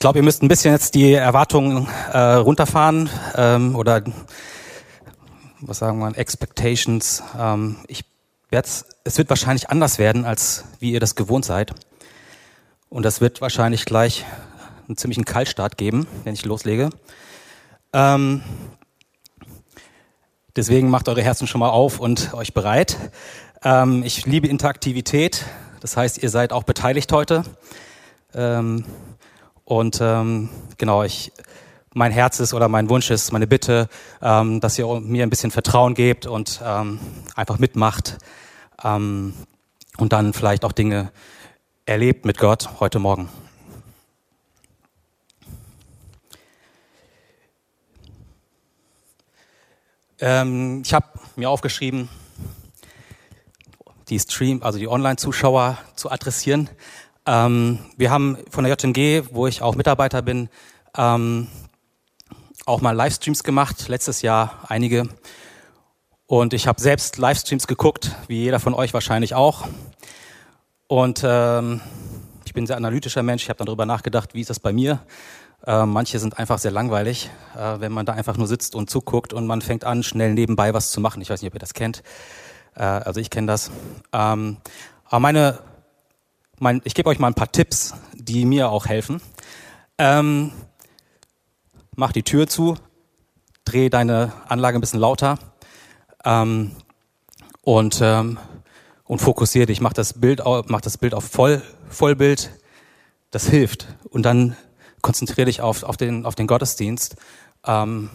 [0.00, 4.02] Ich glaube, ihr müsst ein bisschen jetzt die Erwartungen äh, runterfahren ähm, oder
[5.60, 7.22] was sagen wir, Expectations.
[7.38, 8.06] Ähm, ich
[8.48, 11.74] werd's, es wird wahrscheinlich anders werden, als wie ihr das gewohnt seid.
[12.88, 14.24] Und das wird wahrscheinlich gleich
[14.88, 16.88] einen ziemlichen Kaltstart geben, wenn ich loslege.
[17.92, 18.40] Ähm,
[20.56, 22.96] deswegen macht eure Herzen schon mal auf und euch bereit.
[23.62, 25.44] Ähm, ich liebe Interaktivität.
[25.80, 27.42] Das heißt, ihr seid auch beteiligt heute.
[28.32, 28.86] Ähm,
[29.70, 30.48] und ähm,
[30.78, 31.30] genau, ich,
[31.94, 33.88] mein Herz ist oder mein Wunsch ist, meine Bitte,
[34.20, 36.98] ähm, dass ihr mir ein bisschen Vertrauen gebt und ähm,
[37.36, 38.18] einfach mitmacht
[38.82, 39.32] ähm,
[39.96, 41.12] und dann vielleicht auch Dinge
[41.86, 43.28] erlebt mit Gott heute Morgen.
[50.18, 51.06] Ähm, ich habe
[51.36, 52.08] mir aufgeschrieben,
[54.08, 56.68] die Stream, also die Online-Zuschauer zu adressieren.
[57.30, 60.48] Ähm, wir haben von der JMG, wo ich auch Mitarbeiter bin,
[60.96, 61.46] ähm,
[62.66, 65.08] auch mal Livestreams gemacht, letztes Jahr einige.
[66.26, 69.68] Und ich habe selbst Livestreams geguckt, wie jeder von euch wahrscheinlich auch.
[70.88, 71.80] Und ähm,
[72.44, 74.72] ich bin ein sehr analytischer Mensch, ich habe dann darüber nachgedacht, wie ist das bei
[74.72, 74.98] mir.
[75.64, 79.32] Äh, manche sind einfach sehr langweilig, äh, wenn man da einfach nur sitzt und zuguckt
[79.32, 81.22] und man fängt an, schnell nebenbei was zu machen.
[81.22, 82.02] Ich weiß nicht, ob ihr das kennt.
[82.74, 83.70] Äh, also ich kenne das.
[84.12, 84.56] Ähm,
[85.04, 85.60] aber meine
[86.60, 89.20] mein, ich gebe euch mal ein paar Tipps, die mir auch helfen.
[89.98, 90.52] Ähm,
[91.96, 92.76] mach die Tür zu,
[93.64, 95.38] dreh deine Anlage ein bisschen lauter
[96.24, 96.72] ähm,
[97.62, 98.38] und, ähm,
[99.04, 99.80] und fokussiere dich.
[99.80, 102.50] Mach das Bild, auf, mach das Bild auf Voll, Vollbild.
[103.30, 103.86] Das hilft.
[104.10, 104.56] Und dann
[105.02, 107.16] konzentriere dich auf, auf, den, auf den Gottesdienst.
[107.64, 108.10] Ähm,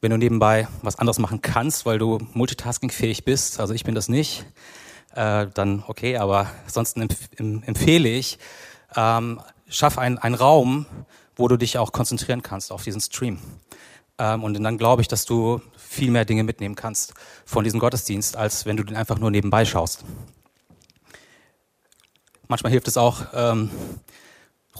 [0.00, 4.08] wenn du nebenbei was anderes machen kannst, weil du multitaskingfähig bist, also ich bin das
[4.08, 4.46] nicht,
[5.14, 8.38] äh, dann okay, aber sonst empf empfehle ich,
[8.96, 10.86] ähm, schaff einen, einen Raum,
[11.36, 13.38] wo du dich auch konzentrieren kannst auf diesen Stream.
[14.18, 18.36] Ähm, und dann glaube ich, dass du viel mehr Dinge mitnehmen kannst von diesem Gottesdienst,
[18.36, 20.04] als wenn du den einfach nur nebenbei schaust.
[22.46, 23.70] Manchmal hilft es auch, ähm,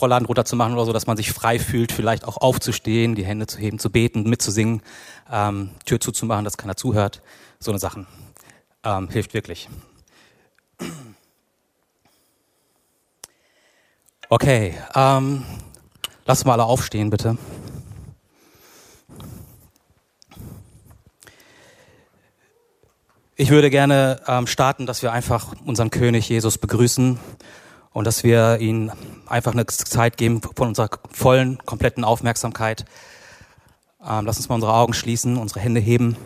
[0.00, 3.58] Rollladen runter oder so, dass man sich frei fühlt, vielleicht auch aufzustehen, die Hände zu
[3.58, 4.82] heben, zu beten, mitzusingen,
[5.30, 7.22] ähm, Tür zuzumachen, dass keiner zuhört.
[7.58, 8.06] So eine Sachen
[8.84, 9.68] ähm, hilft wirklich.
[14.32, 15.44] Okay, ähm,
[16.24, 17.36] lass mal alle aufstehen, bitte.
[23.34, 27.18] Ich würde gerne ähm, starten, dass wir einfach unseren König Jesus begrüßen
[27.92, 28.92] und dass wir ihm
[29.26, 32.84] einfach eine Zeit geben von unserer vollen, kompletten Aufmerksamkeit.
[34.00, 36.16] Ähm, lass uns mal unsere Augen schließen, unsere Hände heben.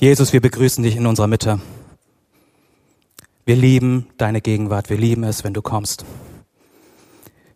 [0.00, 1.60] Jesus, wir begrüßen dich in unserer Mitte.
[3.48, 4.90] Wir lieben deine Gegenwart.
[4.90, 6.04] Wir lieben es, wenn du kommst.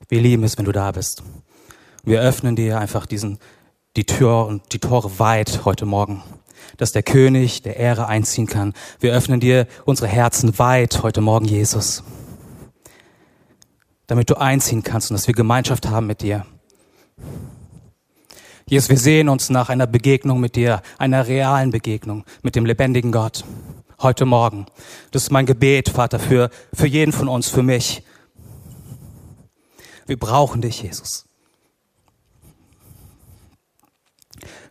[0.09, 1.23] Wir lieben es, wenn du da bist.
[2.03, 3.39] Wir öffnen dir einfach diesen,
[3.97, 6.23] die Tür und die Tore weit heute Morgen,
[6.79, 8.73] dass der König der Ehre einziehen kann.
[9.01, 12.03] Wir öffnen dir unsere Herzen weit heute Morgen, Jesus,
[14.07, 16.47] damit du einziehen kannst und dass wir Gemeinschaft haben mit dir.
[18.67, 23.13] Jesus, wir sehen uns nach einer Begegnung mit dir, einer realen Begegnung mit dem lebendigen
[23.13, 23.45] Gott
[24.03, 24.67] heute Morgen.
[25.13, 28.03] Das ist mein Gebet, Vater, für, für jeden von uns, für mich.
[30.07, 31.27] Wir brauchen dich, Jesus.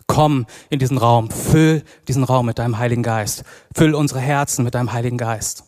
[0.06, 3.44] Komm in diesen Raum, füll diesen Raum mit deinem Heiligen Geist,
[3.74, 5.64] füll unsere Herzen mit deinem Heiligen Geist.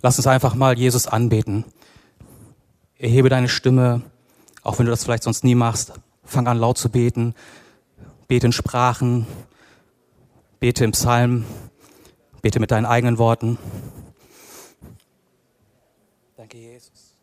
[0.00, 1.64] Lass uns einfach mal Jesus anbeten.
[2.96, 4.02] Erhebe deine Stimme,
[4.62, 5.92] auch wenn du das vielleicht sonst nie machst.
[6.24, 7.34] Fang an laut zu beten
[8.28, 9.26] bete in Sprachen,
[10.60, 11.46] bete im Psalm,
[12.42, 13.56] bete mit deinen eigenen Worten.
[16.36, 17.14] Danke, Jesus.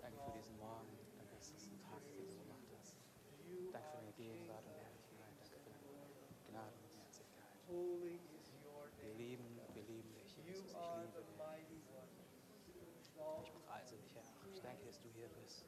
[0.00, 0.86] Danke für diesen Morgen.
[1.18, 2.94] Danke, dass es ein Tag ist, den du gemacht hast.
[3.42, 5.34] Danke für deine Gegenwart und Herrlichkeit.
[5.42, 6.06] Danke für deine
[6.54, 7.50] Gnade und Herzlichkeit.
[9.02, 10.70] Wir lieben, wir lieben dich, Jesus.
[10.70, 12.06] Ich preise dich, Herr.
[14.54, 15.66] Ich danke, dass du hier bist,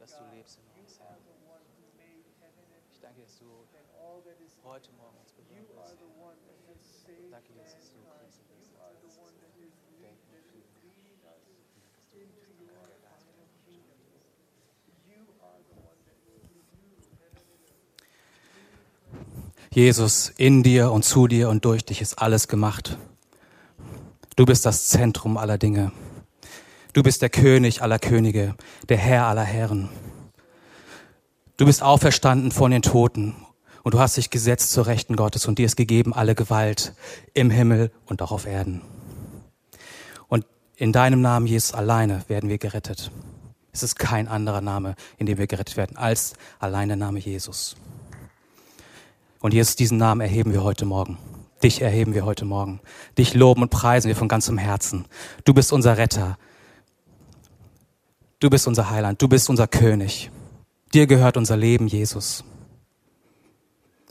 [0.00, 1.20] dass du lebst in uns, Herr.
[2.90, 3.46] Ich danke, dass du
[4.64, 5.96] heute Morgen uns berühren wirst.
[7.30, 8.72] Danke, Jesus, dass du Christ bist.
[10.00, 10.48] Denken und
[13.64, 13.84] fühlen.
[19.74, 22.96] Jesus, in dir und zu dir und durch dich ist alles gemacht.
[24.36, 25.90] Du bist das Zentrum aller Dinge.
[26.92, 28.54] Du bist der König aller Könige,
[28.88, 29.88] der Herr aller Herren.
[31.56, 33.34] Du bist auferstanden von den Toten
[33.82, 36.94] und du hast dich gesetzt zur Rechten Gottes und dir ist gegeben alle Gewalt
[37.32, 38.80] im Himmel und auch auf Erden.
[40.76, 43.12] In deinem Namen, Jesus, alleine werden wir gerettet.
[43.72, 47.76] Es ist kein anderer Name, in dem wir gerettet werden, als allein der Name Jesus.
[49.44, 51.18] Und Jesus, diesen Namen erheben wir heute Morgen.
[51.62, 52.80] Dich erheben wir heute Morgen.
[53.18, 55.04] Dich loben und preisen wir von ganzem Herzen.
[55.44, 56.38] Du bist unser Retter.
[58.40, 59.20] Du bist unser Heiland.
[59.20, 60.30] Du bist unser König.
[60.94, 62.42] Dir gehört unser Leben, Jesus.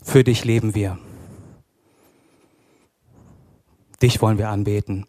[0.04, 1.00] Für dich leben wir.
[4.04, 5.08] Dich wollen wir anbeten.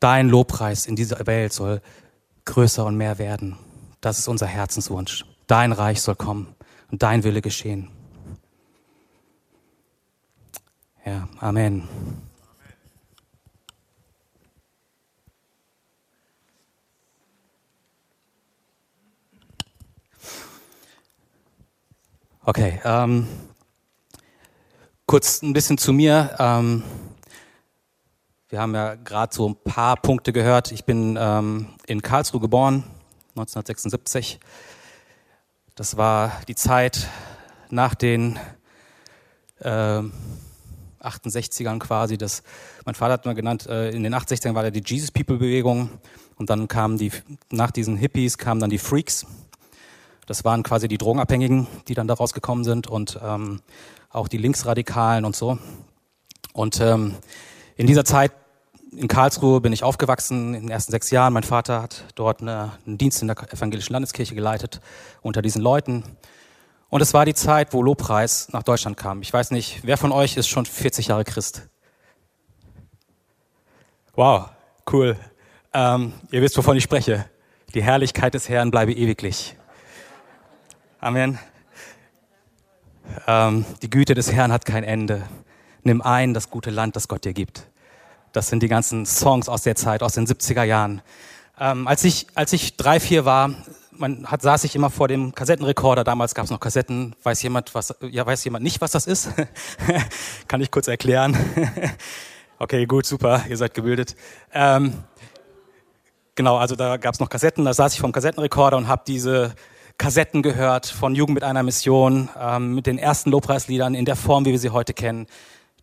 [0.00, 1.80] Dein Lobpreis in dieser Welt soll
[2.44, 3.56] größer und mehr werden.
[4.00, 5.24] Das ist unser Herzenswunsch.
[5.46, 6.56] Dein Reich soll kommen
[6.90, 7.92] und dein Wille geschehen.
[11.08, 11.88] Ja, Amen.
[22.44, 23.26] Okay, ähm,
[25.06, 26.36] kurz ein bisschen zu mir.
[26.38, 26.82] Ähm,
[28.50, 30.72] wir haben ja gerade so ein paar Punkte gehört.
[30.72, 32.84] Ich bin ähm, in Karlsruhe geboren,
[33.30, 34.40] 1976.
[35.74, 37.08] Das war die Zeit
[37.70, 38.38] nach den
[39.60, 40.02] äh,
[41.00, 42.18] 68ern quasi.
[42.18, 42.42] Das,
[42.84, 45.90] mein Vater hat mal genannt, äh, in den 68ern war da die Jesus People Bewegung
[46.36, 47.12] und dann kamen die,
[47.50, 49.26] nach diesen Hippies kamen dann die Freaks.
[50.26, 53.60] Das waren quasi die Drogenabhängigen, die dann da rausgekommen sind und ähm,
[54.10, 55.58] auch die Linksradikalen und so.
[56.52, 57.14] Und ähm,
[57.76, 58.32] in dieser Zeit
[58.96, 61.32] in Karlsruhe bin ich aufgewachsen in den ersten sechs Jahren.
[61.32, 64.80] Mein Vater hat dort eine, einen Dienst in der evangelischen Landeskirche geleitet
[65.22, 66.04] unter diesen Leuten.
[66.90, 69.20] Und es war die Zeit, wo Lobpreis nach Deutschland kam.
[69.22, 71.68] Ich weiß nicht, wer von euch ist schon 40 Jahre Christ?
[74.14, 74.48] Wow,
[74.90, 75.16] cool.
[75.72, 77.28] Ähm, ihr wisst, wovon ich spreche.
[77.74, 79.56] Die Herrlichkeit des Herrn bleibe ewiglich.
[81.00, 81.38] Amen.
[83.26, 85.28] Ähm, die Güte des Herrn hat kein Ende
[85.88, 87.66] nimm ein das gute Land, das Gott dir gibt.
[88.32, 91.02] Das sind die ganzen Songs aus der Zeit, aus den 70er Jahren.
[91.58, 93.50] Ähm, als, ich, als ich drei, vier war,
[93.98, 96.04] man hat, saß ich immer vor dem Kassettenrekorder.
[96.04, 97.14] Damals gab es noch Kassetten.
[97.22, 99.30] Weiß jemand, was, ja, weiß jemand nicht, was das ist?
[100.48, 101.36] Kann ich kurz erklären?
[102.58, 104.16] okay, gut, super, ihr seid gebildet.
[104.52, 104.92] Ähm,
[106.34, 107.64] genau, also da gab es noch Kassetten.
[107.64, 109.54] Da saß ich vor dem Kassettenrekorder und habe diese
[109.98, 114.44] Kassetten gehört von Jugend mit einer Mission, ähm, mit den ersten Lobpreisliedern in der Form,
[114.44, 115.26] wie wir sie heute kennen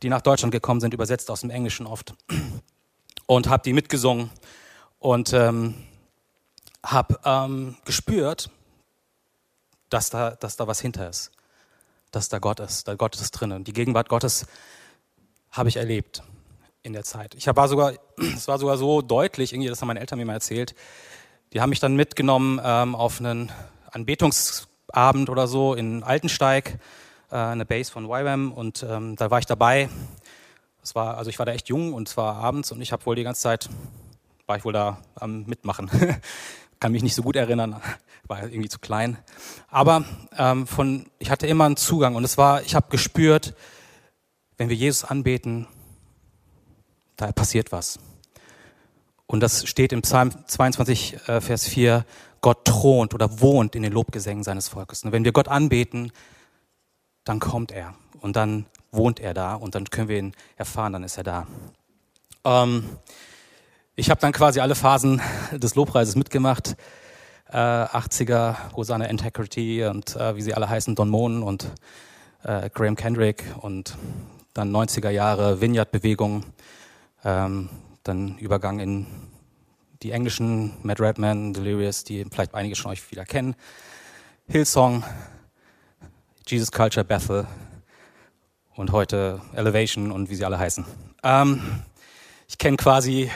[0.03, 2.13] die nach Deutschland gekommen sind, übersetzt aus dem Englischen oft.
[3.27, 4.29] Und habe die mitgesungen
[5.00, 5.73] und ähm,
[6.85, 8.49] habe ähm, gespürt,
[9.89, 11.31] dass da, dass da was hinter ist,
[12.11, 13.63] dass da Gott ist, da Gott ist drinnen.
[13.63, 14.45] Die Gegenwart Gottes
[15.51, 16.23] habe ich erlebt
[16.83, 17.35] in der Zeit.
[17.35, 20.33] Ich war sogar, es war sogar so deutlich, irgendwie, das haben meine Eltern mir mal
[20.33, 20.75] erzählt.
[21.53, 23.51] Die haben mich dann mitgenommen ähm, auf einen
[23.91, 26.79] Anbetungsabend oder so in Altensteig
[27.31, 29.89] äh, eine Base von YWAM und ähm, da war ich dabei.
[30.81, 33.15] Das war, also ich war da echt jung und zwar abends und ich habe wohl
[33.15, 33.69] die ganze Zeit,
[34.45, 35.89] war ich wohl da am Mitmachen.
[36.85, 37.81] Kann mich nicht so gut erinnern,
[38.27, 39.17] war irgendwie zu klein.
[39.69, 40.05] Aber
[40.37, 43.55] ähm, von, ich hatte immer einen Zugang und es war, ich habe gespürt,
[44.57, 45.65] wenn wir Jesus anbeten,
[47.15, 47.97] da passiert was.
[49.25, 52.05] Und das steht im Psalm 22, äh, Vers 4,
[52.41, 55.03] Gott thront oder wohnt in den Lobgesängen seines Volkes.
[55.03, 56.11] Und wenn wir Gott anbeten,
[57.23, 61.03] dann kommt er und dann wohnt er da und dann können wir ihn erfahren, dann
[61.03, 61.47] ist er da.
[62.43, 62.87] Ähm,
[63.95, 65.21] ich habe dann quasi alle Phasen
[65.54, 66.75] des Lobpreises mitgemacht.
[67.49, 71.71] Äh, 80er, Rosanna Integrity und äh, wie sie alle heißen, Don Moen und
[72.44, 73.97] äh, Graham Kendrick und
[74.54, 76.44] dann 90er Jahre Vineyard-Bewegung,
[77.23, 77.69] ähm,
[78.04, 79.06] dann Übergang in
[80.02, 83.56] die englischen Mad Redman, Delirious, die vielleicht einige von euch wieder kennen,
[84.47, 85.04] Hillsong,
[86.47, 87.47] Jesus Culture Bethel
[88.75, 90.83] und heute Elevation und wie sie alle heißen.
[91.23, 91.61] Ähm,
[92.47, 93.31] ich kenne quasi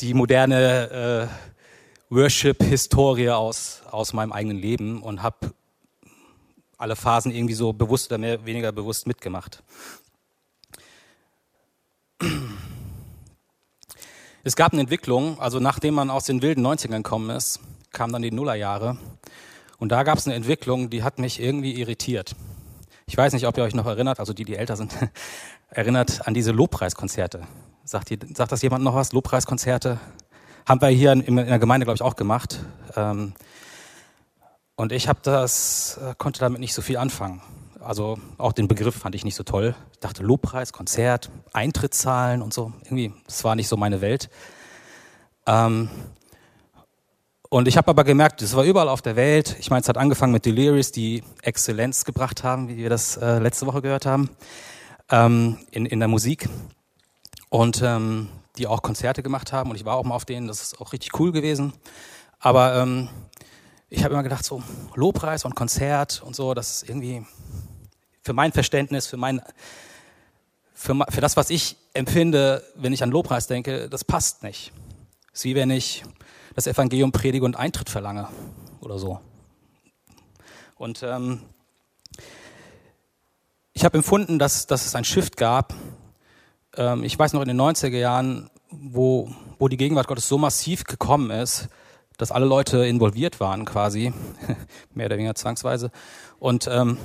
[0.00, 1.30] die moderne
[2.10, 5.52] äh, Worship-Historie aus, aus meinem eigenen Leben und habe
[6.78, 9.62] alle Phasen irgendwie so bewusst oder mehr weniger bewusst mitgemacht.
[14.42, 17.60] Es gab eine Entwicklung, also nachdem man aus den wilden 90ern gekommen ist,
[17.92, 18.98] kamen dann die Nullerjahre
[19.78, 22.36] und da gab es eine Entwicklung, die hat mich irgendwie irritiert.
[23.06, 24.92] Ich weiß nicht, ob ihr euch noch erinnert, also die, die älter sind,
[25.68, 27.46] erinnert an diese Lobpreiskonzerte.
[27.86, 29.12] Sagt, die, sagt das jemand noch was?
[29.12, 30.00] Lobpreiskonzerte?
[30.66, 32.64] Haben wir hier in, in der Gemeinde, glaube ich, auch gemacht.
[32.96, 33.34] Ähm,
[34.74, 37.42] und ich habe das, äh, konnte damit nicht so viel anfangen.
[37.80, 39.74] Also auch den Begriff fand ich nicht so toll.
[39.92, 42.72] Ich dachte Lobpreis, Konzert, Eintrittszahlen und so.
[42.84, 44.30] Irgendwie, das war nicht so meine Welt.
[45.46, 45.90] Ähm,
[47.50, 49.56] und ich habe aber gemerkt, es war überall auf der Welt.
[49.60, 53.40] Ich meine, es hat angefangen mit Delirious, die Exzellenz gebracht haben, wie wir das äh,
[53.40, 54.30] letzte Woche gehört haben,
[55.10, 56.48] ähm, in, in der Musik.
[57.54, 60.60] Und ähm, die auch Konzerte gemacht haben und ich war auch mal auf denen, das
[60.60, 61.72] ist auch richtig cool gewesen.
[62.40, 63.08] Aber ähm,
[63.88, 64.60] ich habe immer gedacht, so
[64.96, 67.24] Lobpreis und Konzert und so, das ist irgendwie
[68.22, 69.40] für mein Verständnis, für mein,
[70.74, 74.72] für, für das, was ich empfinde, wenn ich an Lobpreis denke, das passt nicht.
[75.32, 76.02] Es ist wie wenn ich
[76.56, 78.30] das Evangelium predige und Eintritt verlange
[78.80, 79.20] oder so.
[80.74, 81.40] Und ähm,
[83.74, 85.72] ich habe empfunden, dass, dass es ein Shift gab.
[86.76, 90.84] Ähm, ich weiß noch in den 90er Jahren, wo, wo die Gegenwart Gottes so massiv
[90.84, 91.68] gekommen ist,
[92.16, 94.12] dass alle Leute involviert waren quasi,
[94.94, 95.90] mehr oder weniger zwangsweise.
[96.38, 96.98] Und, ähm,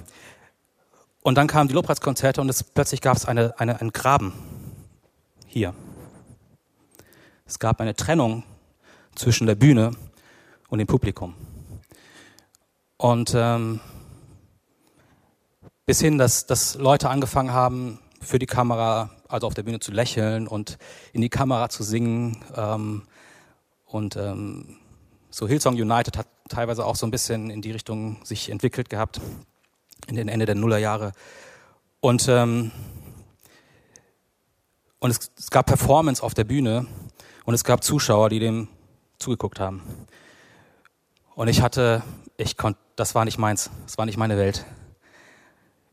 [1.22, 4.34] und dann kamen die Lobpreiskonzerte und es, plötzlich gab es eine, eine, einen Graben
[5.48, 5.74] hier.
[7.46, 8.44] Es gab eine Trennung
[9.16, 9.92] zwischen der Bühne
[10.70, 11.34] und dem Publikum.
[12.98, 13.80] Und ähm,
[15.86, 19.92] bis hin, dass, dass Leute angefangen haben, für die Kamera, also auf der Bühne zu
[19.92, 20.78] lächeln und
[21.14, 22.44] in die Kamera zu singen.
[22.56, 23.04] Ähm,
[23.86, 24.78] und ähm,
[25.30, 29.22] so Hillsong United hat teilweise auch so ein bisschen in die Richtung sich entwickelt gehabt,
[30.08, 31.14] in den Ende der Nullerjahre.
[32.02, 32.72] Und, ähm,
[35.00, 36.88] und es, es gab Performance auf der Bühne
[37.46, 38.68] und es gab Zuschauer, die dem
[39.20, 39.82] zugeguckt haben.
[41.36, 42.04] Und ich hatte,
[42.36, 44.66] ich konnte, das war nicht meins, das war nicht meine Welt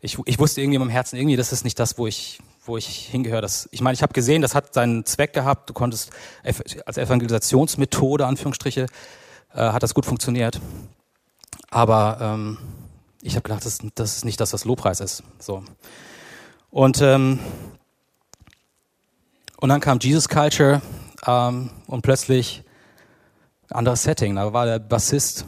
[0.07, 2.76] ich, ich wusste irgendwie in meinem Herzen, irgendwie, das ist nicht das, wo ich, wo
[2.76, 3.40] ich hingehöre.
[3.40, 5.70] Das, ich meine, ich habe gesehen, das hat seinen Zweck gehabt.
[5.70, 6.11] Du konntest
[6.42, 8.87] als Evangelisationsmethode, Anführungsstriche,
[9.54, 10.61] äh, hat das gut funktioniert.
[11.70, 12.58] Aber ähm,
[13.23, 15.23] ich habe gedacht, das, das ist nicht das, was Lobpreis ist.
[15.38, 15.62] So.
[16.70, 17.38] Und, ähm,
[19.58, 20.82] und dann kam Jesus Culture
[21.26, 22.62] ähm, und plötzlich
[23.68, 24.37] ein anderes Setting.
[24.37, 25.46] Da war der Bassist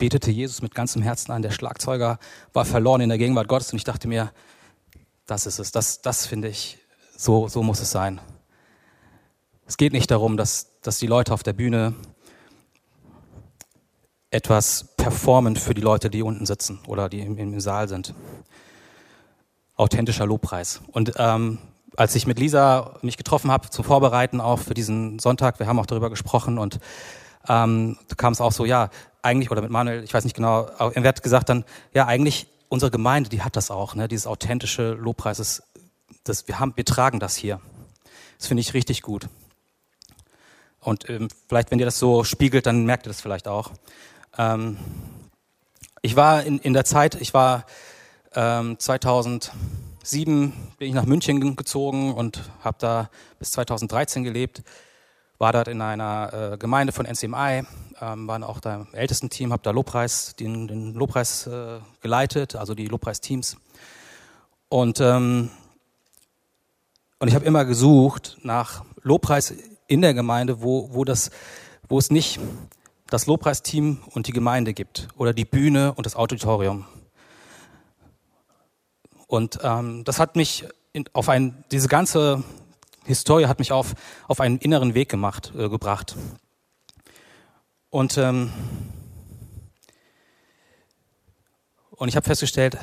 [0.00, 1.42] betete Jesus mit ganzem Herzen an.
[1.42, 2.18] Der Schlagzeuger
[2.52, 4.32] war verloren in der Gegenwart Gottes und ich dachte mir,
[5.30, 6.78] das ist es, das, das finde ich,
[7.16, 8.20] so, so muss es sein.
[9.64, 11.94] Es geht nicht darum, dass, dass die Leute auf der Bühne
[14.30, 18.12] etwas performen für die Leute, die unten sitzen oder die im, im Saal sind.
[19.76, 20.80] Authentischer Lobpreis.
[20.90, 21.58] Und ähm,
[21.96, 25.78] als ich mit Lisa mich getroffen habe zum Vorbereiten auch für diesen Sonntag, wir haben
[25.78, 26.80] auch darüber gesprochen und
[27.48, 28.90] ähm, kam es auch so, ja,
[29.22, 32.90] eigentlich, oder mit Manuel, ich weiß nicht genau, er hat gesagt dann, ja, eigentlich unsere
[32.90, 35.62] Gemeinde, die hat das auch, ne, dieses authentische Lobpreis, das,
[36.24, 37.60] das, wir, haben, wir tragen das hier.
[38.38, 39.28] Das finde ich richtig gut.
[40.78, 43.72] Und ähm, vielleicht, wenn ihr das so spiegelt, dann merkt ihr das vielleicht auch.
[44.38, 44.78] Ähm,
[46.00, 47.66] ich war in, in der Zeit, ich war
[48.34, 49.52] ähm, 2007
[50.78, 54.62] bin ich nach München gezogen und habe da bis 2013 gelebt
[55.40, 57.64] war dort in einer äh, Gemeinde von NCMI,
[58.00, 62.56] ähm, waren auch da im ältesten Team, habe da Lobpreis, den, den Lobpreis äh, geleitet,
[62.56, 63.56] also die Lobpreisteams.
[64.68, 65.50] Und, ähm,
[67.18, 69.54] und ich habe immer gesucht nach Lobpreis
[69.86, 71.30] in der Gemeinde, wo, wo, das,
[71.88, 72.40] wo es nicht
[73.08, 76.86] das Lobpreisteam und die Gemeinde gibt oder die Bühne und das Auditorium.
[79.26, 82.42] Und ähm, das hat mich in, auf ein, diese ganze
[83.04, 83.94] Historie hat mich auf,
[84.28, 86.16] auf einen inneren Weg gemacht, äh, gebracht.
[87.90, 88.52] Und, ähm,
[91.90, 92.78] und ich habe festgestellt,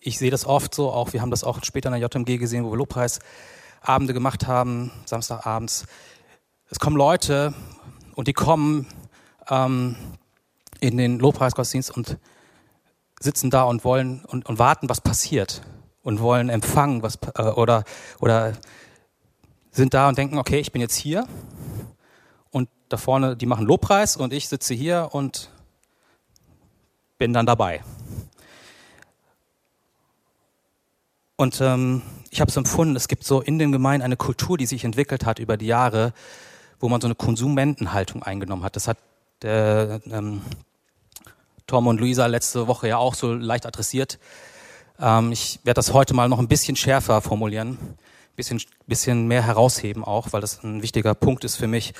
[0.00, 2.64] ich sehe das oft so, auch wir haben das auch später in der JMG gesehen,
[2.64, 5.84] wo wir Lobpreisabende gemacht haben, Samstagabends.
[6.70, 7.52] Es kommen Leute
[8.14, 8.86] und die kommen
[9.50, 9.94] ähm,
[10.80, 12.16] in den Lobpreisgottesdienst und
[13.20, 15.60] sitzen da und wollen und, und warten, was passiert
[16.02, 17.84] und wollen empfangen, was äh, oder
[18.20, 18.54] oder
[19.70, 21.26] sind da und denken, okay, ich bin jetzt hier
[22.88, 25.50] da vorne, die machen Lobpreis und ich sitze hier und
[27.18, 27.82] bin dann dabei.
[31.36, 34.66] Und ähm, ich habe es empfunden, es gibt so in den Gemeinden eine Kultur, die
[34.66, 36.12] sich entwickelt hat über die Jahre,
[36.80, 38.76] wo man so eine Konsumentenhaltung eingenommen hat.
[38.76, 38.98] Das hat
[39.42, 40.40] der, ähm,
[41.66, 44.18] Tom und Luisa letzte Woche ja auch so leicht adressiert.
[44.98, 47.78] Ähm, ich werde das heute mal noch ein bisschen schärfer formulieren
[48.36, 51.94] bisschen, bisschen mehr herausheben auch, weil das ein wichtiger Punkt ist für mich,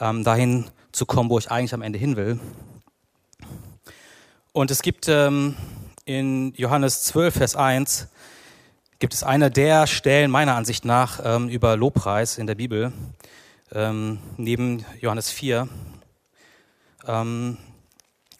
[0.00, 2.40] ähm, dahin zu kommen, wo ich eigentlich am Ende hin will.
[4.52, 5.56] Und es gibt ähm,
[6.04, 8.08] in Johannes 12, Vers 1,
[8.98, 12.92] gibt es eine der Stellen meiner Ansicht nach ähm, über Lobpreis in der Bibel,
[13.72, 15.68] ähm, neben Johannes 4.
[17.06, 17.58] Ähm,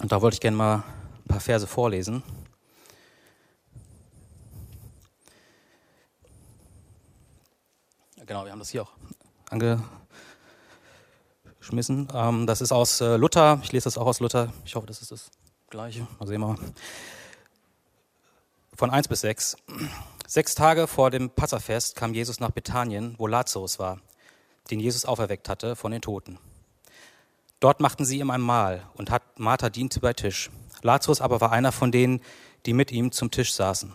[0.01, 2.23] und da wollte ich gerne mal ein paar Verse vorlesen.
[8.29, 8.93] genau, wir haben das hier auch
[11.69, 12.09] angeschmissen.
[12.15, 13.61] Ähm, das ist aus äh, Luther.
[13.63, 14.53] Ich lese das auch aus Luther.
[14.65, 15.31] Ich hoffe, das ist das
[15.71, 16.07] Gleiche.
[16.19, 16.57] Mal sehen wir.
[18.75, 19.57] Von 1 bis 6.
[20.27, 23.99] Sechs Tage vor dem Passafest kam Jesus nach Bethanien, wo Lazarus war,
[24.71, 26.39] den Jesus auferweckt hatte von den Toten.
[27.61, 30.51] Dort machten sie ihm ein Mahl und hat, Martha diente bei Tisch.
[30.83, 32.21] Lazarus aber war einer von denen,
[32.67, 33.93] die mit ihm zum Tisch saßen.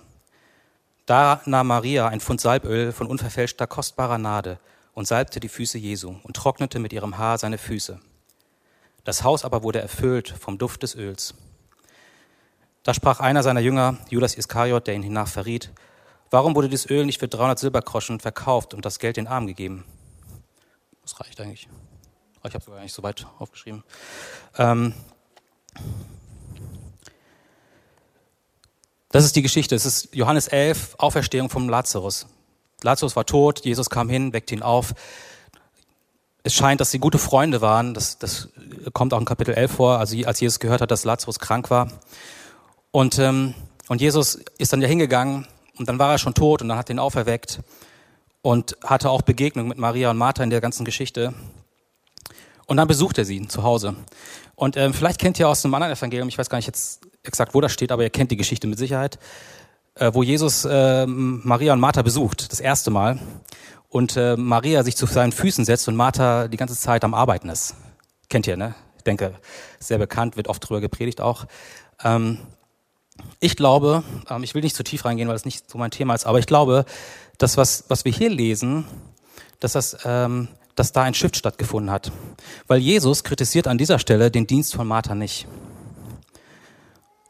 [1.06, 4.60] Da nahm Maria ein Pfund Salböl von unverfälschter kostbarer Nade
[4.94, 8.00] und salbte die Füße Jesu und trocknete mit ihrem Haar seine Füße.
[9.04, 11.34] Das Haus aber wurde erfüllt vom Duft des Öls.
[12.84, 15.72] Da sprach einer seiner Jünger, Judas Iskariot, der ihn hinnach verriet,
[16.30, 19.86] warum wurde dieses Öl nicht für 300 Silbergroschen verkauft und das Geld den Armen gegeben?
[21.02, 21.68] Das reicht eigentlich.
[22.46, 23.84] Ich habe sogar nicht so weit aufgeschrieben.
[24.58, 24.94] Ähm
[29.10, 29.76] das ist die Geschichte.
[29.76, 32.28] Es ist Johannes 11, Auferstehung vom Lazarus.
[32.84, 34.94] Lazarus war tot, Jesus kam hin, weckte ihn auf.
[36.44, 37.94] Es scheint, dass sie gute Freunde waren.
[37.94, 38.50] Das, das
[38.92, 41.88] kommt auch in Kapitel 11 vor, also als Jesus gehört hat, dass Lazarus krank war.
[42.92, 43.56] Und, ähm,
[43.88, 45.48] und Jesus ist dann ja hingegangen
[45.78, 47.60] und dann war er schon tot und dann hat ihn auferweckt
[48.42, 51.34] und hatte auch Begegnung mit Maria und Martha in der ganzen Geschichte.
[52.66, 53.96] Und dann besucht er sie zu Hause.
[54.56, 57.54] Und ähm, vielleicht kennt ihr aus einem anderen Evangelium, ich weiß gar nicht jetzt exakt,
[57.54, 59.18] wo das steht, aber ihr kennt die Geschichte mit Sicherheit,
[60.14, 63.20] wo Jesus äh, Maria und Martha besucht, das erste Mal.
[63.90, 67.50] Und äh, Maria sich zu seinen Füßen setzt und Martha die ganze Zeit am Arbeiten
[67.50, 67.76] ist.
[68.30, 68.74] Kennt ihr, ne?
[68.98, 69.36] Ich denke,
[69.80, 71.46] sehr bekannt, wird oft drüber gepredigt auch.
[72.04, 72.40] Ähm,
[73.40, 76.16] ich glaube, ähm, ich will nicht zu tief reingehen, weil das nicht so mein Thema
[76.16, 76.86] ist, aber ich glaube,
[77.38, 78.86] dass was, was wir hier lesen,
[79.60, 82.12] dass das ähm, dass da ein Shift stattgefunden hat.
[82.68, 85.48] Weil Jesus kritisiert an dieser Stelle den Dienst von Martha nicht.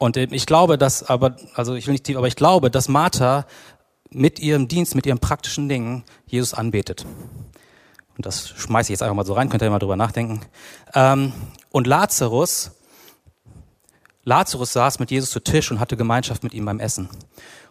[0.04, 2.90] Und ähm, ich glaube, dass aber, also ich will nicht tief, aber ich glaube, dass
[2.90, 3.46] Martha
[4.10, 7.06] mit ihrem Dienst, mit ihren praktischen Dingen Jesus anbetet.
[8.18, 10.42] Und das schmeiße ich jetzt einfach mal so rein, könnt ihr mal drüber nachdenken.
[10.94, 11.32] Ähm,
[11.72, 12.72] und Lazarus,
[14.26, 17.08] Lazarus saß mit Jesus zu Tisch und hatte Gemeinschaft mit ihm beim Essen.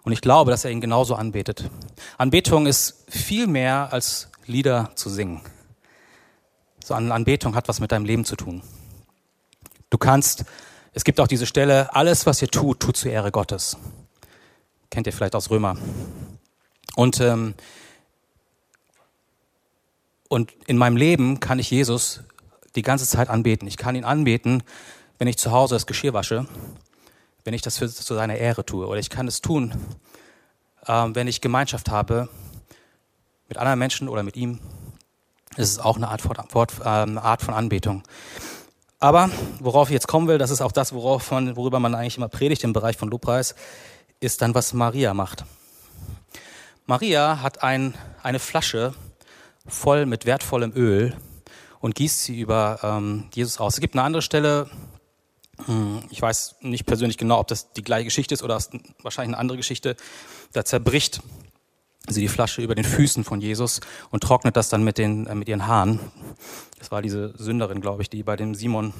[0.02, 1.70] Und ich glaube, dass er ihn genauso anbetet.
[2.16, 5.42] Anbetung ist viel mehr als Lieder zu singen.
[6.82, 8.62] So eine Anbetung hat was mit deinem Leben zu tun.
[9.90, 10.46] Du kannst,
[10.92, 13.76] es gibt auch diese Stelle, alles, was ihr tut, tut zur Ehre Gottes.
[14.90, 15.76] Kennt ihr vielleicht aus Römer.
[16.94, 17.54] Und, ähm,
[20.28, 22.22] und in meinem Leben kann ich Jesus
[22.76, 23.66] die ganze Zeit anbeten.
[23.68, 24.62] Ich kann ihn anbeten,
[25.18, 26.46] wenn ich zu Hause das Geschirr wasche,
[27.44, 28.86] wenn ich das für, zu seiner Ehre tue.
[28.86, 29.74] Oder ich kann es tun,
[30.86, 32.28] ähm, wenn ich Gemeinschaft habe
[33.48, 34.60] mit anderen Menschen oder mit ihm
[35.56, 38.02] es ist auch eine Art äh, eine Art von Anbetung.
[39.02, 42.18] Aber worauf ich jetzt kommen will, das ist auch das, worauf man, worüber man eigentlich
[42.18, 43.56] immer predigt im Bereich von Lobpreis,
[44.20, 45.44] ist dann, was Maria macht.
[46.86, 48.94] Maria hat ein, eine Flasche
[49.66, 51.16] voll mit wertvollem Öl
[51.80, 53.74] und gießt sie über ähm, Jesus aus.
[53.74, 54.70] Es gibt eine andere Stelle,
[55.64, 58.56] hm, ich weiß nicht persönlich genau, ob das die gleiche Geschichte ist oder
[59.02, 59.96] wahrscheinlich eine andere Geschichte,
[60.52, 61.22] da zerbricht
[62.08, 65.34] sie die Flasche über den Füßen von Jesus und trocknet das dann mit, den, äh,
[65.34, 66.00] mit ihren Haaren.
[66.78, 68.92] Das war diese Sünderin, glaube ich, die bei dem Simon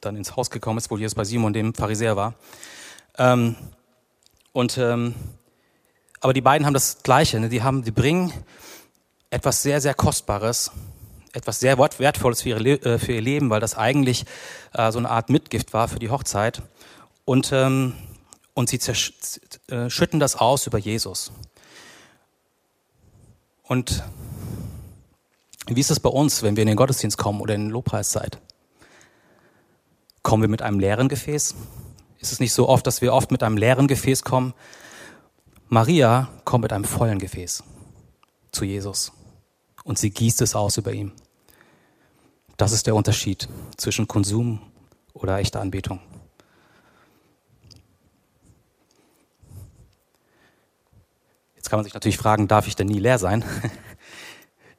[0.00, 2.34] dann ins Haus gekommen ist, wo Jesus bei Simon, dem Pharisäer, war.
[3.18, 3.56] Ähm,
[4.52, 5.14] und, ähm,
[6.20, 7.40] aber die beiden haben das Gleiche.
[7.40, 7.48] Ne?
[7.48, 8.32] Die, haben, die bringen
[9.30, 10.70] etwas sehr, sehr Kostbares,
[11.32, 14.24] etwas sehr Wertvolles für, ihre, äh, für ihr Leben, weil das eigentlich
[14.72, 16.62] äh, so eine Art Mitgift war für die Hochzeit.
[17.24, 17.94] Und, ähm,
[18.54, 18.78] und sie
[19.68, 21.32] äh, schütten das aus über Jesus.
[23.62, 24.02] Und
[25.66, 28.38] wie ist es bei uns, wenn wir in den Gottesdienst kommen oder in den Lobpreiszeit?
[30.22, 31.54] Kommen wir mit einem leeren Gefäß?
[32.18, 34.54] Ist es nicht so oft, dass wir oft mit einem leeren Gefäß kommen?
[35.68, 37.64] Maria kommt mit einem vollen Gefäß
[38.52, 39.12] zu Jesus
[39.84, 41.12] und sie gießt es aus über ihm.
[42.56, 44.60] Das ist der Unterschied zwischen Konsum
[45.14, 46.00] oder echter Anbetung.
[51.72, 53.42] Kann man sich natürlich fragen, darf ich denn nie leer sein?
[53.62, 53.70] das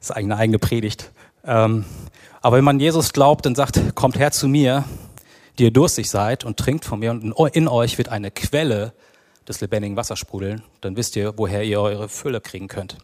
[0.00, 1.10] ist eine eigene Predigt.
[1.44, 1.84] Ähm,
[2.40, 4.84] aber wenn man Jesus glaubt und sagt, kommt her zu mir,
[5.58, 8.92] die ihr durstig seid und trinkt von mir und in euch wird eine Quelle
[9.48, 12.96] des lebendigen Wassers sprudeln, dann wisst ihr, woher ihr eure Fülle kriegen könnt.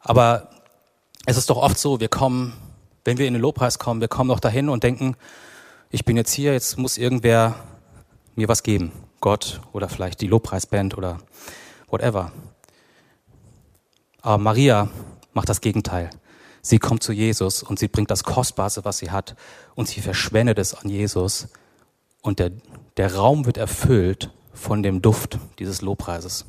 [0.00, 0.50] Aber
[1.26, 2.54] es ist doch oft so, wir kommen,
[3.04, 5.14] wenn wir in den Lobpreis kommen, wir kommen doch dahin und denken,
[5.90, 7.54] ich bin jetzt hier, jetzt muss irgendwer
[8.34, 8.90] mir was geben.
[9.20, 11.18] Gott oder vielleicht die Lobpreisband oder
[11.88, 12.32] whatever.
[14.22, 14.88] Aber Maria
[15.32, 16.10] macht das Gegenteil.
[16.62, 19.36] Sie kommt zu Jesus und sie bringt das Kostbarste, was sie hat,
[19.74, 21.48] und sie verschwendet es an Jesus.
[22.20, 22.50] Und der,
[22.96, 26.46] der Raum wird erfüllt von dem Duft dieses Lobpreises.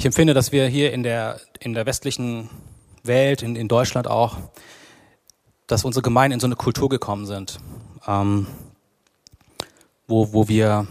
[0.00, 2.48] Ich empfinde, dass wir hier in der, in der westlichen
[3.02, 4.38] Welt, in, in Deutschland auch,
[5.66, 7.60] dass unsere Gemeinden in so eine Kultur gekommen sind,
[8.06, 8.46] ähm,
[10.06, 10.86] wo, wo wir,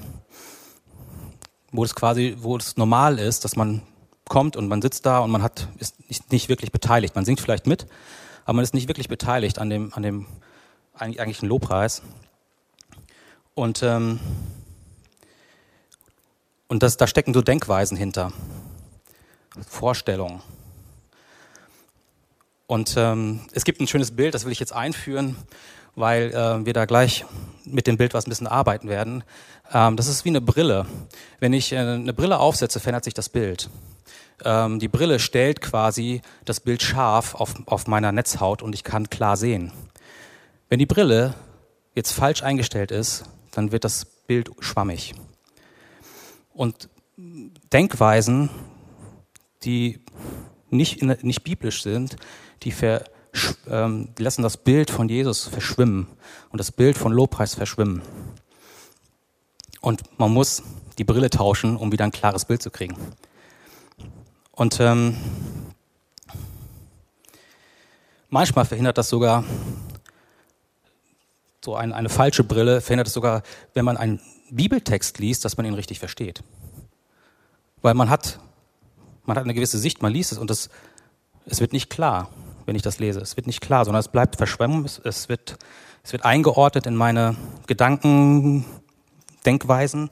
[1.71, 3.81] wo es quasi, wo es normal ist, dass man
[4.27, 7.15] kommt und man sitzt da und man hat, ist nicht, nicht wirklich beteiligt.
[7.15, 7.87] Man singt vielleicht mit,
[8.45, 10.27] aber man ist nicht wirklich beteiligt an dem, an dem
[10.93, 12.03] eigentlichen Lobpreis.
[13.55, 14.19] Und, ähm,
[16.67, 18.33] und das, da stecken so Denkweisen hinter,
[19.63, 20.41] Vorstellungen.
[22.67, 25.35] Und ähm, es gibt ein schönes Bild, das will ich jetzt einführen,
[25.95, 27.25] weil äh, wir da gleich
[27.65, 29.23] mit dem Bild was ein bisschen arbeiten werden.
[29.73, 30.85] Ähm, das ist wie eine Brille.
[31.39, 33.69] Wenn ich äh, eine Brille aufsetze, verändert sich das Bild.
[34.45, 39.09] Ähm, die Brille stellt quasi das Bild scharf auf, auf meiner Netzhaut und ich kann
[39.09, 39.71] klar sehen.
[40.69, 41.33] Wenn die Brille
[41.95, 45.15] jetzt falsch eingestellt ist, dann wird das Bild schwammig.
[46.53, 46.87] Und
[47.73, 48.49] Denkweisen,
[49.63, 49.99] die
[50.69, 52.15] nicht, nicht biblisch sind,
[52.63, 53.03] die, ver,
[53.67, 56.07] ähm, die lassen das Bild von Jesus verschwimmen
[56.49, 58.01] und das Bild von Lobpreis verschwimmen.
[59.81, 60.63] Und man muss
[60.97, 62.97] die Brille tauschen, um wieder ein klares Bild zu kriegen.
[64.51, 65.15] Und ähm,
[68.29, 69.45] manchmal verhindert das sogar
[71.63, 73.43] so ein, eine falsche Brille, verhindert es sogar,
[73.73, 74.19] wenn man einen
[74.49, 76.43] Bibeltext liest, dass man ihn richtig versteht.
[77.81, 78.39] Weil man hat,
[79.25, 80.69] man hat eine gewisse Sicht, man liest es und es,
[81.45, 82.29] es wird nicht klar
[82.69, 83.19] wenn ich das lese.
[83.19, 85.57] Es wird nicht klar, sondern es bleibt verschwemmen, es, es, wird,
[86.03, 88.63] es wird eingeordnet in meine Gedanken,
[89.43, 90.11] Denkweisen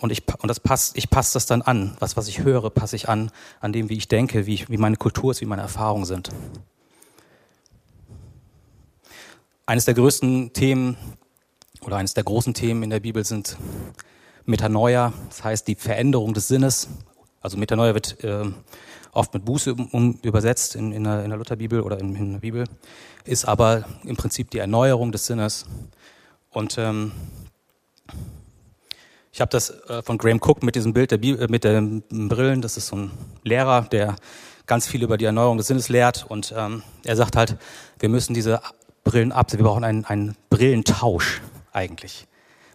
[0.00, 1.98] und ich, und das passt, ich passe das dann an.
[1.98, 3.30] Was, was ich höre, passe ich an,
[3.60, 6.30] an dem, wie ich denke, wie, ich, wie meine Kultur ist, wie meine Erfahrungen sind.
[9.66, 10.96] Eines der größten Themen
[11.82, 13.58] oder eines der großen Themen in der Bibel sind
[14.46, 16.88] Metanoia, das heißt die Veränderung des Sinnes.
[17.44, 18.46] Also Metanoia wird äh,
[19.12, 22.38] oft mit Buße um, übersetzt in, in, der, in der Lutherbibel oder in, in, der
[22.38, 22.64] Bibel,
[23.26, 25.66] ist aber im Prinzip die Erneuerung des Sinnes.
[26.48, 27.12] Und ähm,
[29.30, 32.02] ich habe das äh, von Graham Cook mit diesem Bild der Bibel, äh, mit den
[32.30, 32.62] Brillen.
[32.62, 33.10] Das ist so ein
[33.42, 34.16] Lehrer, der
[34.64, 36.24] ganz viel über die Erneuerung des Sinnes lehrt.
[36.26, 37.58] Und ähm, er sagt halt,
[37.98, 38.62] wir müssen diese
[39.04, 39.58] Brillen absetzen.
[39.58, 42.26] Wir brauchen einen, einen Brillentausch eigentlich.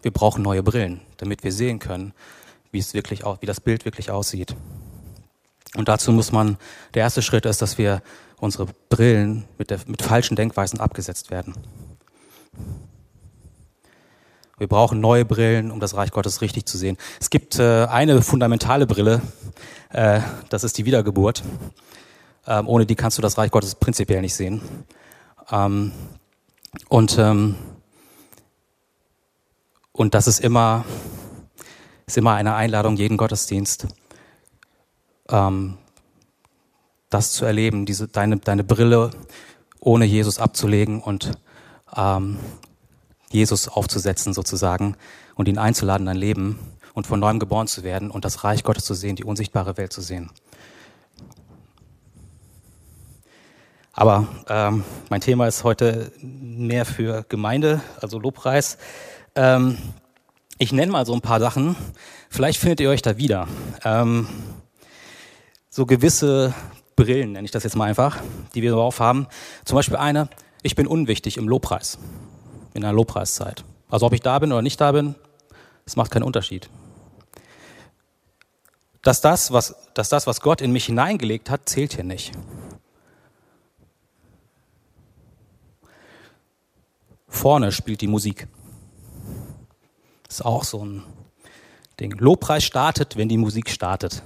[0.02, 2.14] Wir brauchen neue Brillen, damit wir sehen können,
[2.70, 4.54] wie es wirklich, wie das Bild wirklich aussieht.
[5.76, 6.56] Und dazu muss man,
[6.94, 8.02] der erste Schritt ist, dass wir
[8.38, 11.54] unsere Brillen mit, der, mit falschen Denkweisen abgesetzt werden.
[14.58, 16.98] Wir brauchen neue Brillen, um das Reich Gottes richtig zu sehen.
[17.18, 19.22] Es gibt äh, eine fundamentale Brille,
[19.90, 21.42] äh, das ist die Wiedergeburt.
[22.46, 24.60] Ähm, ohne die kannst du das Reich Gottes prinzipiell nicht sehen.
[25.50, 25.92] Ähm,
[26.88, 27.56] und, ähm,
[29.92, 30.84] und das ist immer,
[32.10, 33.86] ist immer eine Einladung, jeden Gottesdienst
[35.28, 35.78] ähm,
[37.08, 39.12] das zu erleben, diese, deine, deine Brille
[39.78, 41.30] ohne Jesus abzulegen und
[41.96, 42.38] ähm,
[43.30, 44.96] Jesus aufzusetzen sozusagen
[45.36, 46.58] und ihn einzuladen in dein Leben
[46.94, 49.92] und von neuem geboren zu werden und das Reich Gottes zu sehen, die unsichtbare Welt
[49.92, 50.30] zu sehen.
[53.92, 58.78] Aber ähm, mein Thema ist heute mehr für Gemeinde, also Lobpreis.
[59.36, 59.78] Ähm,
[60.60, 61.74] ich nenne mal so ein paar Sachen.
[62.28, 63.48] Vielleicht findet ihr euch da wieder.
[63.82, 64.28] Ähm,
[65.70, 66.54] so gewisse
[66.96, 68.18] Brillen, nenne ich das jetzt mal einfach,
[68.54, 69.26] die wir drauf haben.
[69.64, 70.28] Zum Beispiel eine,
[70.62, 71.98] ich bin unwichtig im Lobpreis,
[72.74, 73.64] in der Lobpreiszeit.
[73.88, 75.14] Also ob ich da bin oder nicht da bin,
[75.86, 76.68] es macht keinen Unterschied.
[79.00, 82.32] Dass das, was, dass das, was Gott in mich hineingelegt hat, zählt hier nicht.
[87.28, 88.46] Vorne spielt die Musik.
[90.30, 91.02] Ist auch so ein
[91.98, 92.12] Ding.
[92.12, 94.22] Lobpreis startet, wenn die Musik startet.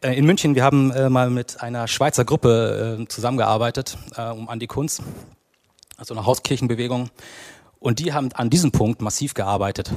[0.00, 4.58] Äh, in München, wir haben äh, mal mit einer Schweizer Gruppe äh, zusammengearbeitet, um an
[4.58, 5.02] die Kunst,
[5.98, 7.10] also eine Hauskirchenbewegung.
[7.80, 9.92] Und die haben an diesem Punkt massiv gearbeitet.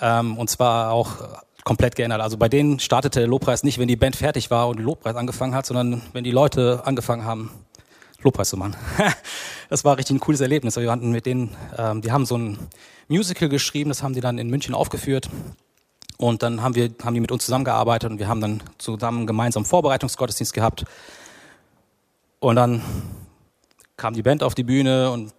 [0.00, 2.20] Ähm, und zwar auch komplett geändert.
[2.20, 5.56] Also bei denen startete der Lobpreis nicht, wenn die Band fertig war und Lobpreis angefangen
[5.56, 7.50] hat, sondern wenn die Leute angefangen haben,
[8.22, 8.76] Lobpreis zu machen.
[9.68, 10.76] das war richtig ein cooles Erlebnis.
[10.76, 12.58] Wir hatten mit denen, ähm, die haben so ein
[13.08, 15.28] Musical geschrieben, das haben die dann in München aufgeführt.
[16.18, 19.64] Und dann haben wir, haben die mit uns zusammengearbeitet und wir haben dann zusammen gemeinsam
[19.64, 20.84] Vorbereitungsgottesdienst gehabt.
[22.40, 22.82] Und dann
[23.96, 25.32] kam die Band auf die Bühne und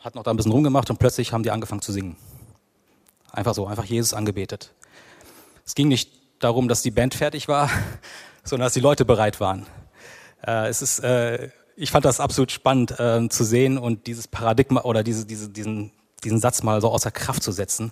[0.00, 2.16] hat noch da ein bisschen rumgemacht und plötzlich haben die angefangen zu singen.
[3.30, 4.72] Einfach so, einfach Jesus angebetet.
[5.64, 7.70] Es ging nicht darum, dass die Band fertig war,
[8.42, 9.66] sondern dass die Leute bereit waren.
[10.44, 14.82] Äh, es ist, äh, ich fand das absolut spannend äh, zu sehen und dieses Paradigma
[14.82, 17.90] oder diese, diese, diesen, diesen Satz mal so außer Kraft zu setzen.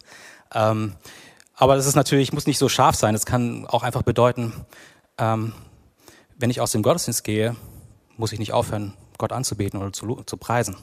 [0.55, 0.92] Ähm,
[1.55, 3.14] aber das ist natürlich, muss nicht so scharf sein.
[3.14, 4.53] Es kann auch einfach bedeuten,
[5.16, 5.55] ähm,
[6.37, 7.57] wenn ich aus dem Gottesdienst gehe,
[8.18, 10.77] muss ich nicht aufhören, Gott anzubeten oder zu, zu preisen.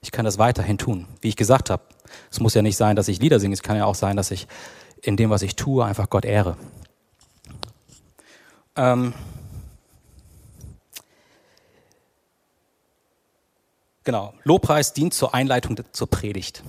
[0.00, 1.06] Ich kann das weiterhin tun.
[1.20, 1.82] Wie ich gesagt habe,
[2.30, 4.30] es muss ja nicht sein, dass ich Lieder singe, es kann ja auch sein, dass
[4.30, 4.48] ich
[5.02, 6.56] in dem, was ich tue, einfach Gott ehre.
[8.76, 9.12] Ähm
[14.08, 16.62] genau, Lobpreis dient zur Einleitung zur Predigt.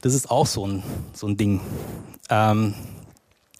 [0.00, 1.60] Das ist auch so ein, so ein Ding,
[2.30, 2.76] ähm,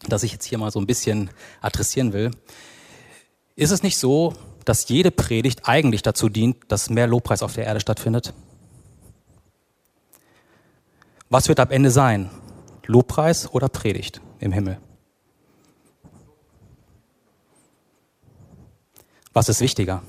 [0.07, 1.29] das ich jetzt hier mal so ein bisschen
[1.61, 2.31] adressieren will.
[3.57, 4.35] Ist es nicht so,
[4.65, 8.35] dass jede Predigt eigentlich dazu dient, dass mehr Lobpreis auf der Erde stattfindet?
[11.29, 12.31] Was wird am Ende sein?
[12.87, 14.79] Lobpreis oder Predigt im Himmel?
[19.33, 20.05] Was ist wichtiger?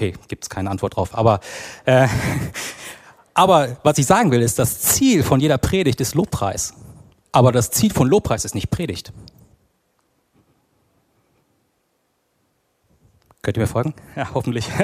[0.00, 1.14] Okay, gibt es keine Antwort drauf.
[1.14, 1.40] Aber,
[1.84, 2.08] äh,
[3.34, 6.72] aber was ich sagen will, ist, das Ziel von jeder Predigt ist Lobpreis.
[7.32, 9.12] Aber das Ziel von Lobpreis ist nicht Predigt.
[13.42, 13.92] Könnt ihr mir folgen?
[14.16, 14.66] Ja, hoffentlich.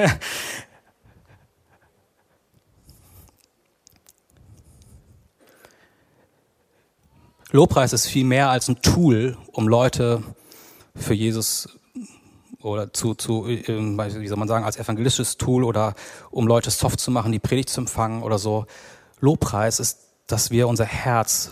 [7.51, 10.21] Lobpreis ist viel mehr als ein Tool, um Leute
[10.95, 11.76] für Jesus
[12.61, 15.93] oder zu, zu, ähm, wie soll man sagen, als evangelistisches Tool oder
[16.31, 18.65] um Leute soft zu machen, die Predigt zu empfangen oder so.
[19.19, 21.51] Lobpreis ist, dass wir unser Herz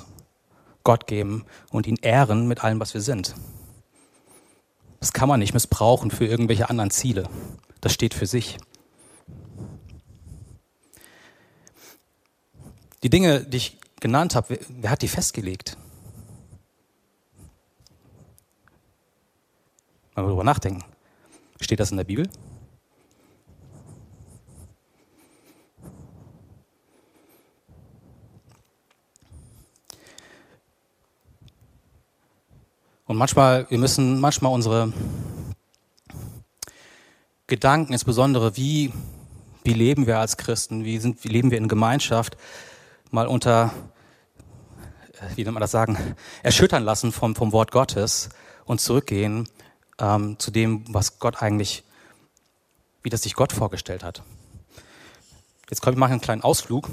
[0.84, 3.36] Gott geben und ihn ehren mit allem, was wir sind.
[5.00, 7.30] Das kann man nicht missbrauchen für irgendwelche anderen Ziele.
[7.82, 8.58] Das steht für sich.
[13.04, 15.78] Die Dinge, die ich genannt habe, wer hat die festgelegt?
[20.16, 20.84] Mal darüber nachdenken.
[21.62, 22.30] Steht das in der Bibel?
[33.08, 34.92] Und manchmal, wir müssen manchmal unsere
[37.48, 38.92] Gedanken, insbesondere wie,
[39.64, 42.36] wie leben wir als Christen, wie, sind, wie leben wir in Gemeinschaft,
[43.12, 43.72] mal unter,
[45.14, 45.98] äh, wie nennt man das sagen,
[46.44, 48.30] erschüttern lassen vom, vom Wort Gottes
[48.66, 49.48] und zurückgehen
[50.00, 51.84] ähm, zu dem, was Gott eigentlich,
[53.04, 54.24] wie das sich Gott vorgestellt hat.
[55.70, 56.90] Jetzt komme ich machen einen kleinen Ausflug.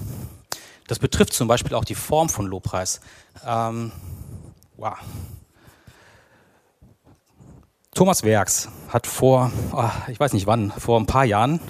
[0.88, 3.00] Das betrifft zum Beispiel auch die Form von Lobpreis.
[3.46, 3.92] Ähm,
[4.76, 4.98] wow.
[7.94, 11.60] Thomas Werks hat vor, oh, ich weiß nicht wann, vor ein paar Jahren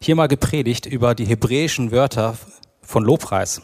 [0.00, 2.36] hier mal gepredigt über die hebräischen Wörter
[2.82, 3.60] von Lobpreis.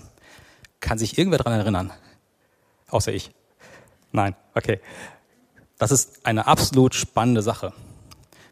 [0.81, 1.93] Kann sich irgendwer daran erinnern?
[2.89, 3.31] Außer ich.
[4.13, 4.81] Nein, okay.
[5.79, 7.73] Das ist eine absolut spannende Sache.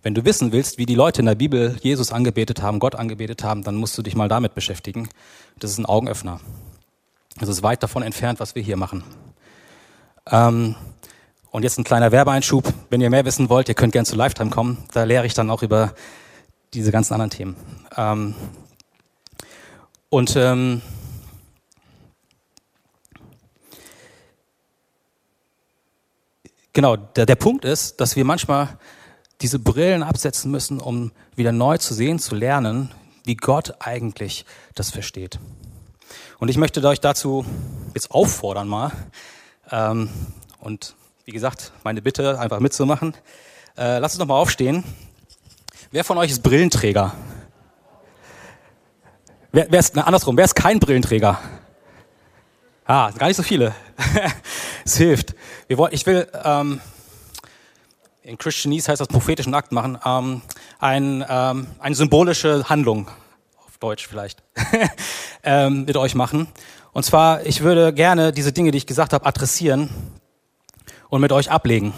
[0.02, 3.42] Wenn du wissen willst, wie die Leute in der Bibel Jesus angebetet haben, Gott angebetet
[3.42, 5.08] haben, dann musst du dich mal damit beschäftigen.
[5.58, 6.40] Das ist ein Augenöffner.
[7.40, 9.02] Das ist weit davon entfernt, was wir hier machen.
[10.30, 10.76] Ähm,
[11.50, 12.72] und jetzt ein kleiner Werbeeinschub.
[12.90, 14.78] Wenn ihr mehr wissen wollt, ihr könnt gerne zu Lifetime kommen.
[14.92, 15.94] Da lehre ich dann auch über
[16.72, 17.56] diese ganzen anderen Themen.
[17.96, 18.34] Ähm,
[20.08, 20.82] und ähm,
[26.76, 28.68] genau, der, der Punkt ist, dass wir manchmal
[29.40, 32.92] diese Brillen absetzen müssen, um wieder neu zu sehen, zu lernen,
[33.24, 35.38] wie Gott eigentlich das versteht.
[36.38, 37.46] Und ich möchte euch dazu
[37.94, 38.92] jetzt auffordern mal
[39.70, 40.10] ähm,
[40.60, 43.14] und wie gesagt, meine Bitte, einfach mitzumachen.
[43.76, 44.84] Äh, lasst uns noch mal aufstehen.
[45.90, 47.14] Wer von euch ist Brillenträger?
[49.50, 51.40] Wer, wer ist, na, andersrum, wer ist kein Brillenträger?
[52.88, 53.74] Ah, gar nicht so viele.
[54.84, 55.34] es hilft.
[55.66, 56.80] Wir wollen, ich will, ähm,
[58.22, 60.42] in Christianese heißt das prophetischen Akt machen, ähm,
[60.78, 63.08] ein, ähm, eine symbolische Handlung,
[63.66, 64.44] auf Deutsch vielleicht,
[65.42, 66.46] ähm, mit euch machen.
[66.92, 69.90] Und zwar, ich würde gerne diese Dinge, die ich gesagt habe, adressieren
[71.08, 71.92] und mit euch ablegen.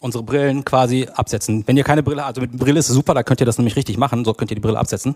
[0.00, 1.68] Unsere Brillen quasi absetzen.
[1.68, 3.76] Wenn ihr keine Brille also mit Brille ist es super, da könnt ihr das nämlich
[3.76, 5.14] richtig machen, so könnt ihr die Brille absetzen.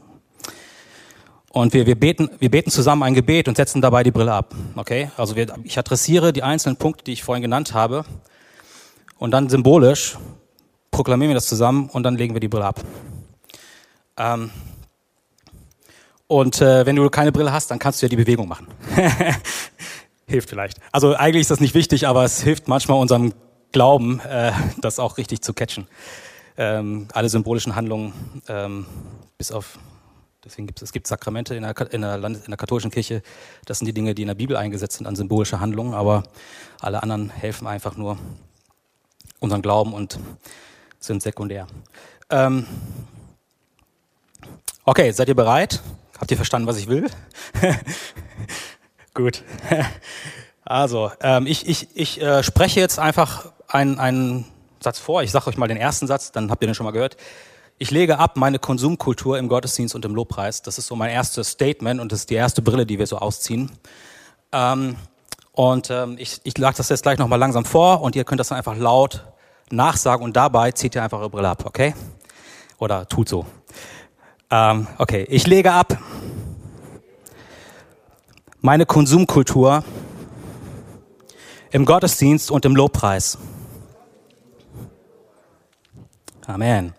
[1.55, 4.53] Und wir, wir, beten, wir beten zusammen ein Gebet und setzen dabei die Brille ab.
[4.75, 5.12] Okay?
[5.17, 8.05] Also wir, ich adressiere die einzelnen Punkte, die ich vorhin genannt habe.
[9.19, 10.19] Und dann symbolisch
[10.90, 12.81] proklamieren wir das zusammen und dann legen wir die Brille ab.
[14.17, 14.51] Ähm,
[16.27, 18.67] und äh, wenn du keine Brille hast, dann kannst du ja die Bewegung machen.
[20.27, 20.79] hilft vielleicht.
[20.90, 23.33] Also eigentlich ist das nicht wichtig, aber es hilft manchmal unserem
[23.71, 25.87] Glauben, äh, das auch richtig zu catchen.
[26.57, 28.12] Ähm, alle symbolischen Handlungen,
[28.49, 28.87] ähm,
[29.38, 29.79] bis auf,
[30.44, 33.22] deswegen gibt es, es gibt Sakramente in der, in, der Land, in der katholischen Kirche,
[33.64, 36.24] das sind die Dinge, die in der Bibel eingesetzt sind an symbolische Handlungen, aber
[36.80, 38.18] alle anderen helfen einfach nur
[39.40, 40.18] unseren Glauben und
[40.98, 41.66] sind sekundär.
[42.30, 42.66] Ähm,
[44.85, 45.83] okay, seid ihr bereit?
[46.18, 47.11] Habt ihr verstanden, was ich will?
[49.14, 49.42] Gut.
[50.66, 54.46] Also, ähm, ich, ich, ich äh, spreche jetzt einfach einen, einen
[54.80, 55.22] Satz vor.
[55.22, 57.18] Ich sage euch mal den ersten Satz, dann habt ihr den schon mal gehört.
[57.76, 60.62] Ich lege ab meine Konsumkultur im Gottesdienst und im Lobpreis.
[60.62, 63.18] Das ist so mein erstes Statement und das ist die erste Brille, die wir so
[63.18, 63.72] ausziehen.
[64.52, 64.96] Ähm,
[65.52, 68.48] und ähm, ich, ich lag das jetzt gleich nochmal langsam vor und ihr könnt das
[68.48, 69.24] dann einfach laut
[69.70, 71.94] nachsagen und dabei zieht ihr einfach eure Brille ab, okay?
[72.78, 73.44] Oder tut so.
[74.50, 75.98] Ähm, okay, ich lege ab
[78.60, 79.84] meine Konsumkultur
[81.72, 83.37] im Gottesdienst und im Lobpreis.
[86.46, 86.94] Amen.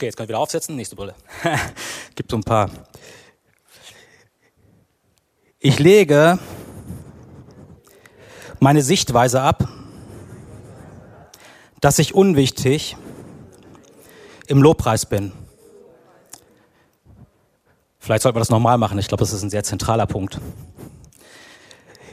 [0.00, 0.76] Okay, jetzt kann ich wieder aufsetzen.
[0.76, 1.14] Nächste Brille.
[2.14, 2.70] Gibt so ein paar.
[5.58, 6.38] Ich lege
[8.60, 9.68] meine Sichtweise ab,
[11.82, 12.96] dass ich unwichtig
[14.46, 15.32] im Lobpreis bin.
[17.98, 18.98] Vielleicht sollten wir das nochmal machen.
[18.98, 20.40] Ich glaube, das ist ein sehr zentraler Punkt.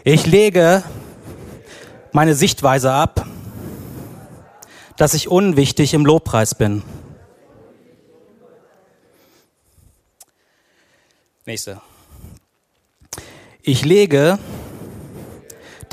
[0.03, 0.83] Ich lege
[2.11, 3.25] meine Sichtweise ab,
[4.97, 6.83] dass ich unwichtig im Lobpreis bin.
[11.47, 11.81] Nächste.
[13.61, 14.37] Ich lege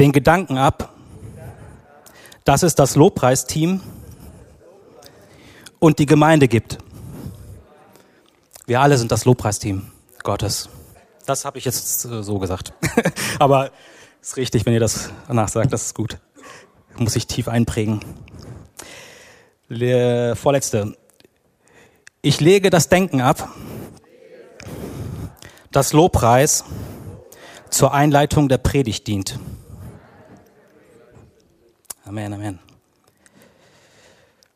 [0.00, 0.92] den Gedanken ab,
[2.42, 3.80] dass es das Lobpreisteam
[5.78, 6.78] und die Gemeinde gibt.
[8.66, 9.92] Wir alle sind das Lobpreisteam
[10.24, 10.68] Gottes.
[11.24, 12.72] Das habe ich jetzt so gesagt.
[13.38, 13.70] Aber
[14.20, 16.18] ist richtig, wenn ihr das danach sagt, das ist gut.
[16.96, 18.00] Muss ich tief einprägen.
[19.68, 20.96] Der vorletzte.
[22.22, 23.48] Ich lege das Denken ab,
[25.74, 26.64] dass Lobpreis
[27.68, 29.40] zur Einleitung der Predigt dient.
[32.04, 32.60] Amen, Amen.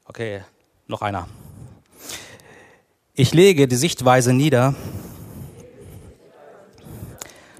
[0.04, 0.42] Okay,
[0.86, 1.26] noch einer.
[3.14, 4.76] Ich lege die Sichtweise nieder,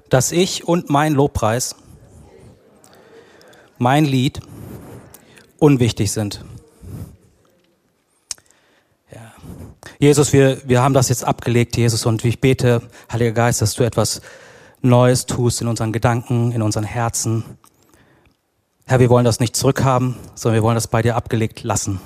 [0.07, 1.75] dass ich und mein Lobpreis,
[3.77, 4.39] mein Lied
[5.57, 6.45] unwichtig sind.
[10.01, 12.81] Jesus, wir, wir haben das jetzt abgelegt, Jesus, und ich bete,
[13.11, 14.21] Heiliger Geist, dass du etwas
[14.81, 17.43] Neues tust in unseren Gedanken, in unseren Herzen.
[18.85, 21.99] Herr, wir wollen das nicht zurückhaben, sondern wir wollen das bei dir abgelegt lassen.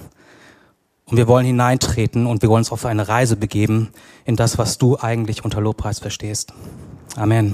[1.05, 3.93] Und wir wollen hineintreten und wir wollen uns auf eine Reise begeben
[4.25, 6.51] in das, was du eigentlich unter Lobpreis verstehst.
[7.15, 7.53] Amen.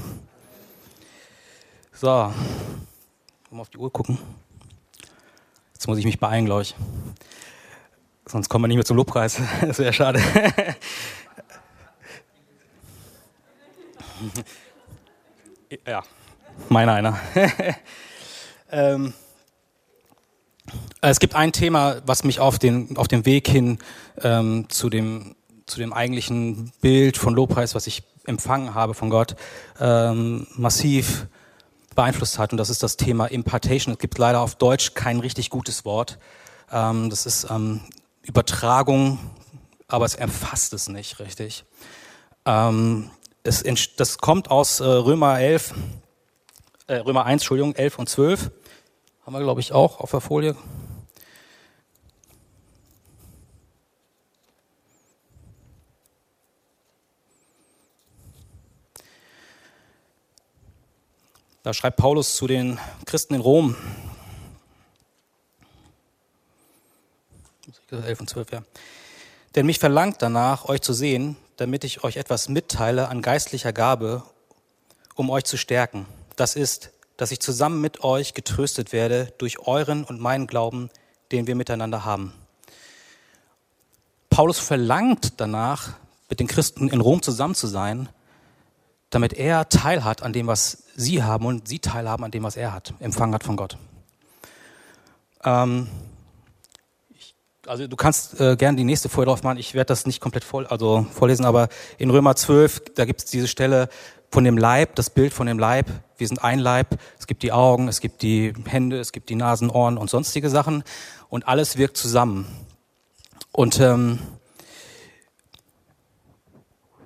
[1.91, 2.33] So, mal
[3.51, 4.17] auf die Uhr gucken.
[5.73, 6.75] Jetzt muss ich mich beeilen, glaube ich.
[8.31, 9.41] Sonst kommen wir nicht mehr zum Lobpreis.
[9.61, 10.21] Das wäre schade.
[15.87, 16.03] ja,
[16.69, 17.19] meiner einer.
[18.71, 19.13] ähm,
[21.01, 23.79] es gibt ein Thema, was mich auf den, auf dem Weg hin
[24.21, 29.35] ähm, zu, dem, zu dem eigentlichen Bild von Lobpreis, was ich empfangen habe von Gott,
[29.79, 31.25] ähm, massiv
[31.95, 32.51] beeinflusst hat.
[32.51, 33.93] Und das ist das Thema Impartation.
[33.93, 36.19] Es gibt leider auf Deutsch kein richtig gutes Wort.
[36.71, 37.81] Ähm, das ist ähm,
[38.29, 39.17] Übertragung,
[39.87, 41.65] aber es erfasst es nicht richtig.
[42.45, 43.09] Ähm,
[43.41, 43.63] es,
[43.95, 45.73] das kommt aus äh, Römer 11,
[46.85, 48.51] äh, Römer 1, Entschuldigung, 11 und 12.
[49.25, 50.55] Haben wir, glaube ich, auch auf der Folie.
[61.63, 63.75] Da schreibt Paulus zu den Christen in Rom.
[67.91, 68.63] 11 und 12, ja.
[69.55, 74.23] Denn mich verlangt danach, euch zu sehen, damit ich euch etwas mitteile an geistlicher Gabe,
[75.15, 76.05] um euch zu stärken.
[76.35, 80.89] Das ist, dass ich zusammen mit euch getröstet werde durch euren und meinen Glauben,
[81.31, 82.33] den wir miteinander haben.
[84.29, 85.93] Paulus verlangt danach,
[86.29, 88.07] mit den Christen in Rom zusammen zu sein,
[89.09, 92.71] damit er teilhat an dem, was sie haben und sie teilhaben an dem, was er
[92.71, 93.77] hat, empfangen hat von Gott.
[95.43, 95.89] Ähm,
[97.69, 99.59] also du kannst äh, gerne die nächste Folie drauf machen.
[99.59, 103.25] Ich werde das nicht komplett voll, also vorlesen, aber in Römer 12, da gibt es
[103.25, 103.89] diese Stelle
[104.31, 105.87] von dem Leib, das Bild von dem Leib.
[106.17, 106.99] Wir sind ein Leib.
[107.19, 110.49] Es gibt die Augen, es gibt die Hände, es gibt die Nasen, Ohren und sonstige
[110.49, 110.83] Sachen.
[111.29, 112.47] Und alles wirkt zusammen.
[113.51, 114.17] Und ähm,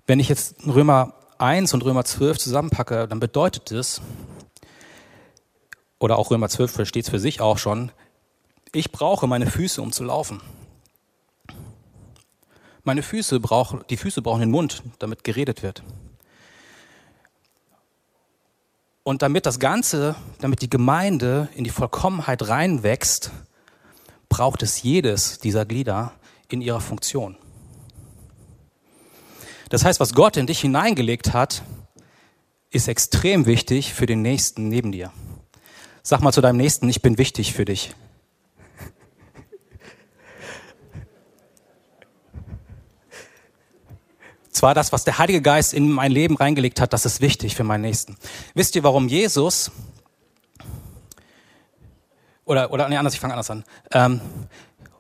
[0.08, 4.02] wenn ich jetzt Römer 1 und Römer 12 zusammenpacke, dann bedeutet es,
[6.00, 7.92] oder auch Römer 12 versteht es für sich auch schon,
[8.74, 10.42] ich brauche meine Füße, um zu laufen.
[12.84, 15.84] Meine Füße brauchen, die Füße brauchen den Mund, damit geredet wird.
[19.04, 23.32] Und damit das Ganze, damit die Gemeinde in die Vollkommenheit reinwächst,
[24.30, 26.14] braucht es jedes dieser Glieder
[26.50, 27.38] in ihrer Funktion.
[29.70, 31.64] Das heißt, was Gott in dich hineingelegt hat,
[32.70, 35.12] ist extrem wichtig für den Nächsten neben dir.
[36.02, 37.96] Sag mal zu deinem Nächsten, ich bin wichtig für dich.
[44.54, 47.64] Zwar das, was der Heilige Geist in mein Leben reingelegt hat, das ist wichtig für
[47.64, 48.18] meinen Nächsten.
[48.54, 49.72] Wisst ihr, warum Jesus,
[52.46, 53.64] oder, oder nee, anders, ich fange anders an.
[53.92, 54.22] Ähm,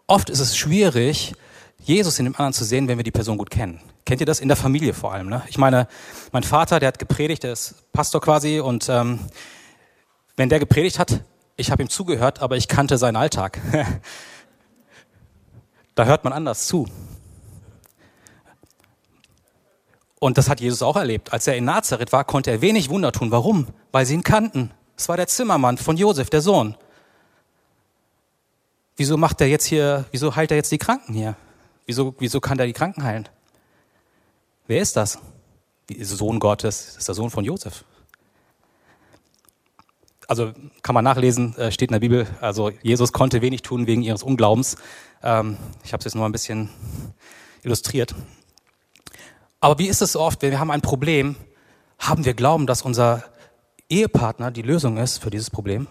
[0.08, 1.34] oft ist es schwierig,
[1.80, 3.82] Jesus in dem anderen zu sehen, wenn wir die Person gut kennen.
[4.06, 4.40] Kennt ihr das?
[4.40, 5.28] In der Familie vor allem.
[5.28, 5.44] Ne?
[5.48, 5.88] Ich meine,
[6.32, 9.20] mein Vater, der hat gepredigt, der ist Pastor quasi und ähm,
[10.36, 11.22] wenn der gepredigt hat,
[11.56, 13.60] ich habe ihm zugehört, aber ich kannte seinen Alltag.
[15.96, 16.88] da hört man anders zu.
[20.24, 21.34] Und das hat Jesus auch erlebt.
[21.34, 23.30] Als er in Nazareth war, konnte er wenig Wunder tun.
[23.30, 23.68] Warum?
[23.92, 24.72] Weil sie ihn kannten.
[24.96, 26.78] Es war der Zimmermann von Josef, der Sohn.
[28.96, 31.36] Wieso macht er jetzt hier, wieso heilt er jetzt die Kranken hier?
[31.86, 33.28] Wieso, wieso kann er die Kranken heilen?
[34.66, 35.20] Wer ist das?
[36.00, 37.84] Sohn Gottes, das ist der Sohn von Josef.
[40.30, 40.54] Also
[40.84, 44.24] kann man nachlesen, äh, steht in der Bibel, also Jesus konnte wenig tun wegen ihres
[44.24, 44.78] Unglaubens.
[45.22, 46.70] Ähm, ich habe es jetzt nur ein bisschen
[47.64, 48.16] illustriert.
[49.64, 51.38] Aber wie ist es so oft, wenn wir haben ein Problem,
[51.98, 53.24] haben wir Glauben, dass unser
[53.88, 55.88] Ehepartner die Lösung ist für dieses Problem?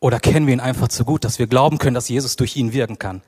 [0.00, 2.72] Oder kennen wir ihn einfach zu gut, dass wir glauben können, dass Jesus durch ihn
[2.72, 3.22] wirken kann?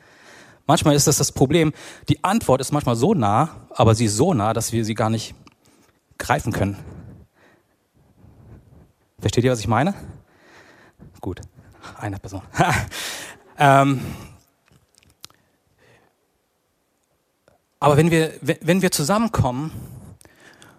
[0.69, 1.73] Manchmal ist das das Problem.
[2.09, 5.11] Die Antwort ist manchmal so nah, aber sie ist so nah, dass wir sie gar
[5.11, 5.35] nicht
[6.19, 6.79] greifen können.
[9.19, 9.95] Versteht ihr, was ich meine?
[11.21, 11.41] Gut,
[11.99, 12.43] eine Person.
[13.59, 14.01] ähm,
[17.81, 19.73] aber wenn wir, wenn wir zusammenkommen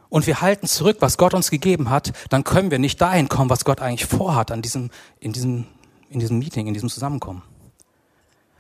[0.10, 3.49] und wir halten zurück, was Gott uns gegeben hat, dann können wir nicht dahin kommen,
[3.49, 5.66] was Gott eigentlich vorhat an diesem, in, diesem,
[6.10, 7.41] in diesem Meeting, in diesem Zusammenkommen.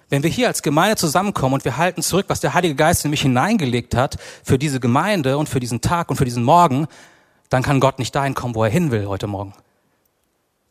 [0.09, 3.11] Wenn wir hier als Gemeinde zusammenkommen und wir halten zurück, was der Heilige Geist in
[3.11, 6.87] mich hineingelegt hat für diese Gemeinde und für diesen Tag und für diesen Morgen,
[7.49, 9.53] dann kann Gott nicht dahin kommen, wo er hin will heute Morgen.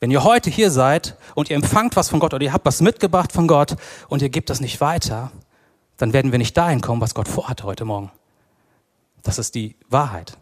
[0.01, 2.81] Wenn ihr heute hier seid und ihr empfangt was von Gott oder ihr habt was
[2.81, 3.77] mitgebracht von Gott
[4.09, 5.31] und ihr gebt das nicht weiter,
[6.01, 8.11] dann werden wir nicht dahin kommen, was Gott vorhat heute Morgen.
[9.23, 10.39] Das ist die Wahrheit.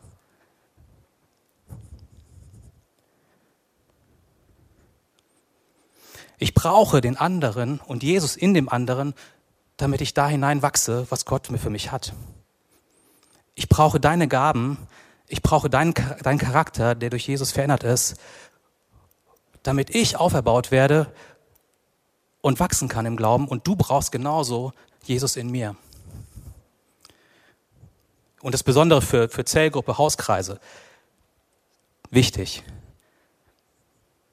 [6.38, 9.14] Ich brauche den anderen und Jesus in dem anderen,
[9.76, 12.12] damit ich da hinein wachse, was Gott mir für mich hat.
[13.56, 14.78] Ich brauche deine Gaben,
[15.26, 15.92] ich brauche deinen,
[16.22, 18.14] deinen Charakter, der durch Jesus verändert ist,
[19.64, 21.12] damit ich auferbaut werde
[22.42, 23.48] und wachsen kann im Glauben.
[23.48, 24.72] Und du brauchst genauso
[25.08, 25.76] Jesus in mir.
[28.40, 30.60] Und das Besondere für, für Zellgruppe, Hauskreise,
[32.10, 32.62] wichtig.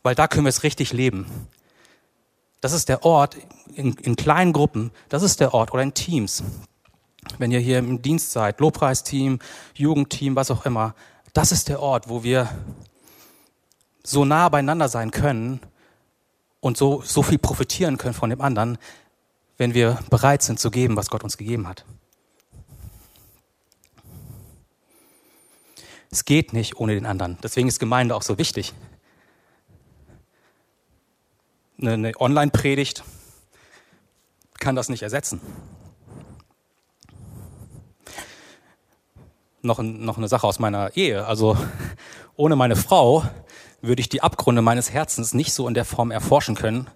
[0.03, 1.49] Weil da können wir es richtig leben.
[2.61, 3.38] Das ist der Ort
[3.73, 6.43] in, in kleinen Gruppen, das ist der Ort oder in Teams.
[7.38, 9.39] Wenn ihr hier im Dienst seid, Lobpreisteam,
[9.73, 10.95] Jugendteam, was auch immer,
[11.34, 12.49] das ist der Ort, wo wir
[14.03, 15.59] so nah beieinander sein können
[16.59, 18.78] und so, so viel profitieren können von dem anderen,
[19.58, 21.86] wenn wir bereit sind zu geben, was Gott uns gegeben hat.
[26.12, 27.38] Es geht nicht ohne den anderen.
[27.43, 28.74] Deswegen ist Gemeinde auch so wichtig
[31.82, 33.03] eine Online-Predigt
[34.60, 35.41] kann das nicht ersetzen.
[39.62, 41.26] Noch, noch eine Sache aus meiner Ehe.
[41.26, 41.58] Also
[42.36, 43.24] ohne meine Frau
[43.82, 46.88] würde ich die Abgründe meines Herzens nicht so in der Form erforschen können,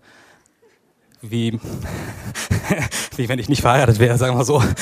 [1.22, 1.60] wie,
[3.16, 4.64] wie wenn ich nicht verheiratet wäre, sagen wir so.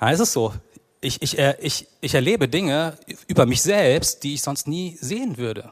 [0.00, 0.52] Ja, es ist so.
[1.00, 2.98] Ich, ich, äh, ich, ich erlebe Dinge
[3.28, 5.70] über mich selbst, die ich sonst nie sehen würde.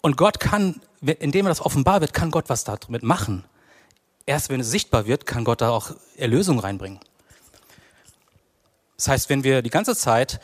[0.00, 3.44] Und Gott kann, indem er das offenbar wird, kann Gott was damit machen.
[4.24, 7.00] Erst wenn es sichtbar wird, kann Gott da auch Erlösung reinbringen.
[8.96, 10.40] Das heißt, wenn wir die ganze Zeit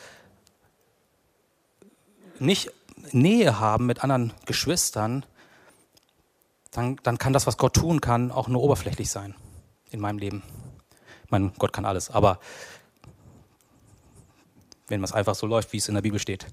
[2.39, 2.71] nicht
[3.11, 5.25] Nähe haben mit anderen Geschwistern,
[6.77, 9.33] dann, dann kann das, was Gott tun kann, auch nur oberflächlich sein
[9.89, 10.43] in meinem Leben.
[11.25, 12.39] Ich meine, Gott kann alles, aber
[14.87, 16.45] wenn es einfach so läuft, wie es in der Bibel steht,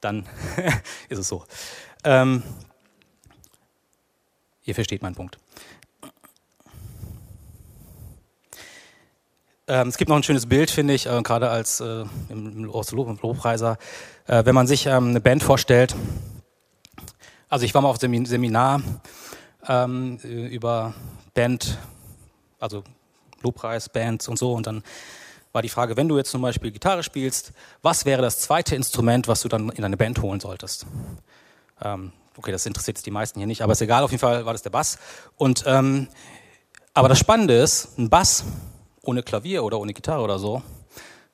[0.00, 0.26] dann
[1.08, 1.44] ist es so.
[2.02, 2.42] Ähm,
[4.64, 5.38] ihr versteht meinen Punkt.
[9.68, 12.64] Ähm, es gibt noch ein schönes Bild, finde ich, äh, gerade als äh, im, im
[12.64, 13.78] Lobpreiser,
[14.26, 15.94] äh, wenn man sich ähm, eine Band vorstellt.
[17.48, 18.82] Also ich war mal auf Seminar
[19.68, 20.94] ähm, über
[21.34, 21.78] Band,
[22.58, 22.82] also
[23.42, 24.82] Lobpreis, Bands und so, und dann
[25.52, 27.52] war die Frage, wenn du jetzt zum Beispiel Gitarre spielst,
[27.82, 30.86] was wäre das zweite Instrument, was du dann in deine Band holen solltest?
[31.82, 34.44] Ähm, okay, das interessiert jetzt die meisten hier nicht, aber ist egal, auf jeden Fall
[34.44, 34.98] war das der Bass.
[35.36, 36.08] Und, ähm,
[36.94, 38.44] aber das Spannende ist, ein Bass
[39.02, 40.62] ohne Klavier oder ohne Gitarre oder so,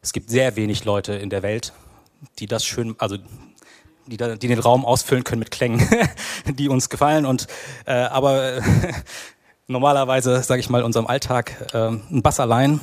[0.00, 1.72] es gibt sehr wenig Leute in der Welt,
[2.38, 3.16] die das schön, also
[4.06, 5.86] die, da, die den Raum ausfüllen können mit Klängen,
[6.46, 7.26] die uns gefallen.
[7.26, 7.46] Und
[7.86, 8.60] äh, aber
[9.66, 12.80] normalerweise, sage ich mal, unserem Alltag äh, ein Bass allein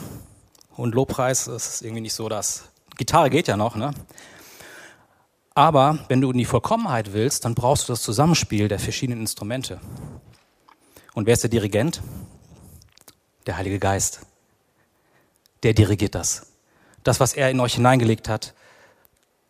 [0.77, 2.65] und Lobpreis, das ist irgendwie nicht so das.
[2.97, 3.93] Gitarre geht ja noch, ne?
[5.53, 9.81] Aber wenn du in die Vollkommenheit willst, dann brauchst du das Zusammenspiel der verschiedenen Instrumente.
[11.13, 12.01] Und wer ist der Dirigent?
[13.45, 14.21] Der Heilige Geist.
[15.63, 16.47] Der dirigiert das.
[17.03, 18.53] Das, was er in euch hineingelegt hat,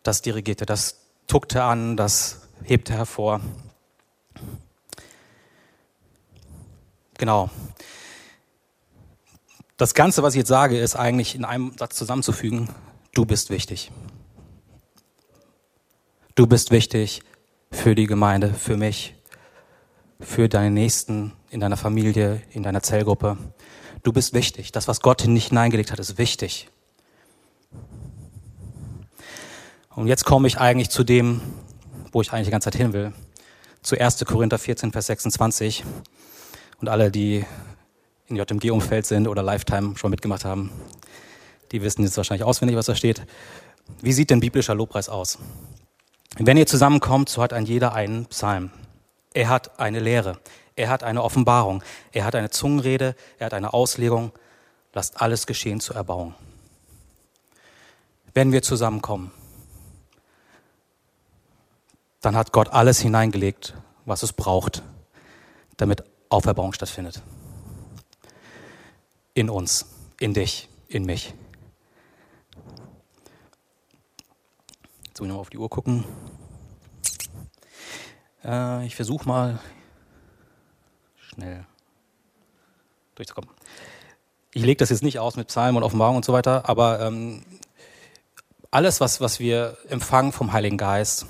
[0.02, 1.01] das dirigiert er, das
[1.32, 3.40] tuckt er an, das hebt er hervor.
[7.16, 7.48] Genau.
[9.78, 12.68] Das Ganze, was ich jetzt sage, ist eigentlich in einem Satz zusammenzufügen.
[13.14, 13.90] Du bist wichtig.
[16.34, 17.22] Du bist wichtig
[17.70, 19.14] für die Gemeinde, für mich,
[20.20, 23.38] für deine Nächsten, in deiner Familie, in deiner Zellgruppe.
[24.02, 24.70] Du bist wichtig.
[24.70, 26.68] Das, was Gott in dich hineingelegt hat, ist wichtig.
[29.94, 31.42] Und jetzt komme ich eigentlich zu dem,
[32.12, 33.12] wo ich eigentlich die ganze Zeit hin will.
[33.82, 34.24] Zu 1.
[34.24, 35.84] Korinther 14, Vers 26.
[36.80, 37.44] Und alle, die
[38.26, 40.70] in JMG-Umfeld sind oder Lifetime schon mitgemacht haben,
[41.72, 43.22] die wissen jetzt wahrscheinlich auswendig, was da steht.
[44.00, 45.38] Wie sieht denn biblischer Lobpreis aus?
[46.38, 48.70] Wenn ihr zusammenkommt, so hat ein jeder einen Psalm.
[49.34, 50.38] Er hat eine Lehre.
[50.74, 51.82] Er hat eine Offenbarung.
[52.12, 53.14] Er hat eine Zungenrede.
[53.38, 54.32] Er hat eine Auslegung.
[54.94, 56.34] Lasst alles geschehen zur Erbauung.
[58.32, 59.30] Wenn wir zusammenkommen,
[62.22, 63.74] dann hat Gott alles hineingelegt,
[64.06, 64.82] was es braucht,
[65.76, 67.20] damit Auferbauung stattfindet.
[69.34, 69.86] In uns,
[70.18, 71.34] in dich, in mich.
[75.06, 76.04] Jetzt muss ich noch auf die Uhr gucken.
[78.44, 79.58] Äh, ich versuche mal
[81.16, 81.66] schnell
[83.16, 83.50] durchzukommen.
[84.54, 87.44] Ich lege das jetzt nicht aus mit Psalmen und Offenbarung und so weiter, aber ähm,
[88.70, 91.26] alles, was, was wir empfangen vom Heiligen Geist,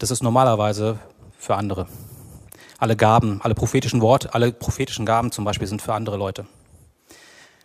[0.00, 0.98] das ist normalerweise
[1.38, 1.86] für andere.
[2.78, 6.46] Alle Gaben, alle prophetischen Worte, alle prophetischen Gaben zum Beispiel sind für andere Leute.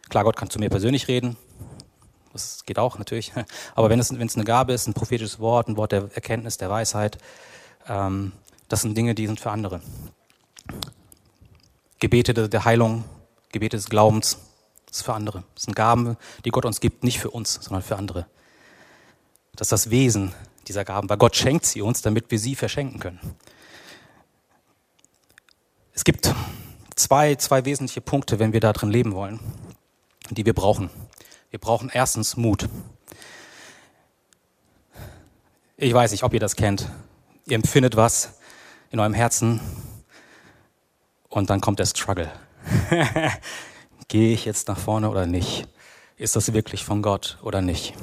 [0.10, 1.38] Klar, Gott kann zu mir persönlich reden.
[2.34, 3.32] Das geht auch natürlich.
[3.76, 6.58] Aber wenn es, wenn es eine Gabe ist, ein prophetisches Wort, ein Wort der Erkenntnis,
[6.58, 7.18] der Weisheit,
[7.88, 8.34] ähm,
[8.68, 9.80] das sind Dinge, die sind für andere.
[12.00, 13.06] Gebete der Heilung,
[13.54, 14.40] Gebete des Glaubens,
[14.88, 15.46] das ist für andere.
[15.54, 18.26] Das sind Gaben, die Gott uns gibt, nicht für uns, sondern für andere.
[19.56, 20.34] Das ist das Wesen
[20.68, 23.20] dieser Gaben, weil Gott schenkt sie uns, damit wir sie verschenken können.
[25.94, 26.34] Es gibt
[26.96, 29.40] zwei, zwei wesentliche Punkte, wenn wir da drin leben wollen,
[30.30, 30.90] die wir brauchen.
[31.50, 32.68] Wir brauchen erstens Mut.
[35.78, 36.90] Ich weiß nicht, ob ihr das kennt.
[37.46, 38.34] Ihr empfindet was
[38.92, 39.62] in eurem Herzen
[41.30, 42.32] und dann kommt der Struggle.
[44.08, 45.68] Gehe ich jetzt nach vorne oder nicht?
[46.18, 47.94] Ist das wirklich von Gott oder nicht?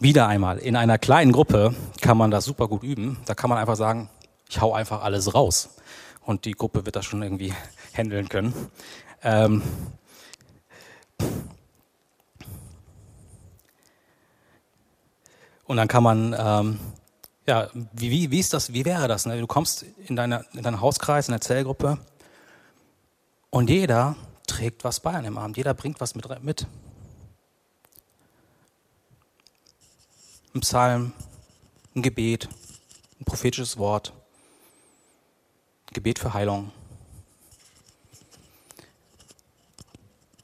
[0.00, 3.18] Wieder einmal, in einer kleinen Gruppe kann man das super gut üben.
[3.26, 4.08] Da kann man einfach sagen,
[4.48, 5.70] ich hau einfach alles raus.
[6.24, 7.52] Und die Gruppe wird das schon irgendwie
[7.94, 8.54] handeln können.
[9.22, 9.62] Ähm
[15.64, 16.78] und dann kann man, ähm,
[17.46, 19.26] ja, wie, wie, wie ist das, wie wäre das?
[19.26, 19.40] Ne?
[19.40, 21.98] Du kommst in, deine, in deinen Hauskreis, in der Zellgruppe
[23.50, 24.14] und jeder
[24.46, 25.56] trägt was bei an dem Abend.
[25.56, 26.42] Jeder bringt was mit.
[26.44, 26.66] mit.
[30.54, 31.12] Ein Psalm,
[31.94, 32.48] ein Gebet,
[33.20, 34.12] ein prophetisches Wort,
[35.92, 36.70] Gebet für Heilung.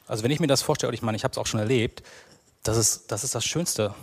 [0.07, 2.03] Also wenn ich mir das vorstelle, und ich meine, ich habe es auch schon erlebt,
[2.63, 3.95] das ist, das ist das Schönste,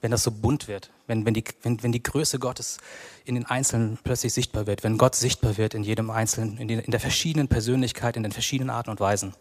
[0.00, 2.78] wenn das so bunt wird, wenn, wenn, die, wenn, wenn die Größe Gottes
[3.24, 6.80] in den Einzelnen plötzlich sichtbar wird, wenn Gott sichtbar wird in jedem Einzelnen, in, den,
[6.80, 9.34] in der verschiedenen Persönlichkeit, in den verschiedenen Arten und Weisen.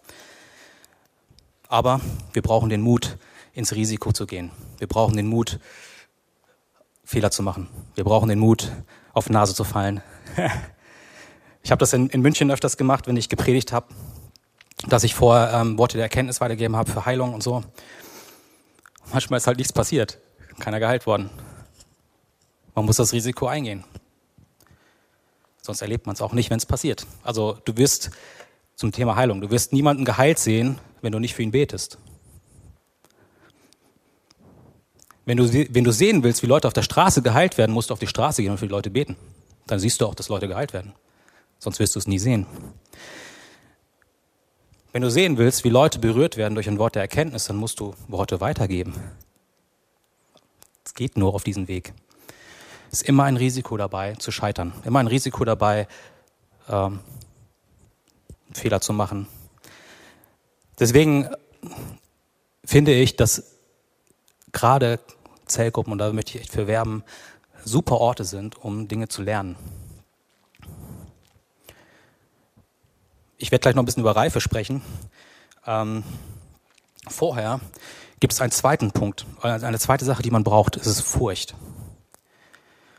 [1.68, 2.00] Aber
[2.32, 3.18] wir brauchen den Mut,
[3.54, 4.52] ins Risiko zu gehen.
[4.78, 5.60] Wir brauchen den Mut,
[7.04, 7.68] Fehler zu machen.
[7.96, 8.72] Wir brauchen den Mut,
[9.14, 10.02] auf die Nase zu fallen.
[11.64, 13.88] ich habe das in, in, München öfters gemacht, wenn ich gepredigt habe,
[14.88, 17.64] dass ich vor ähm, Worte der Erkenntnis weitergegeben habe für Heilung und so.
[19.12, 20.20] Manchmal ist halt nichts passiert.
[20.60, 21.30] Keiner geheilt worden.
[22.76, 23.84] Man muss das Risiko eingehen.
[25.62, 27.06] Sonst erlebt man es auch nicht, wenn es passiert.
[27.24, 28.12] Also du wirst
[28.76, 32.00] zum Thema Heilung, du wirst niemanden geheilt sehen, wenn du nicht für ihn betest.
[35.26, 37.94] Wenn du, wenn du sehen willst, wie Leute auf der Straße geheilt werden, musst du
[37.94, 39.16] auf die Straße gehen und für die Leute beten.
[39.68, 40.94] Dann siehst du auch, dass Leute geheilt werden.
[41.60, 42.46] Sonst wirst du es nie sehen.
[44.92, 47.80] Wenn du sehen willst, wie Leute berührt werden durch ein Wort der Erkenntnis, dann musst
[47.80, 48.94] du Worte weitergeben.
[50.86, 51.94] Es geht nur auf diesen Weg.
[52.92, 54.74] Es ist immer ein Risiko dabei, zu scheitern.
[54.84, 55.88] Immer ein Risiko dabei,
[56.70, 57.00] ähm,
[58.54, 59.28] Fehler zu machen.
[60.78, 61.30] Deswegen
[62.66, 63.53] finde ich, dass
[64.54, 65.00] gerade
[65.46, 67.04] Zellgruppen, und da möchte ich echt für werben,
[67.66, 69.58] super Orte sind, um Dinge zu lernen.
[73.38, 74.82] Ich werde gleich noch ein bisschen über Reife sprechen,
[75.66, 76.04] Ähm,
[77.08, 77.60] vorher
[78.20, 81.56] gibt es einen zweiten Punkt, also eine zweite Sache, die man braucht, ist es Furcht.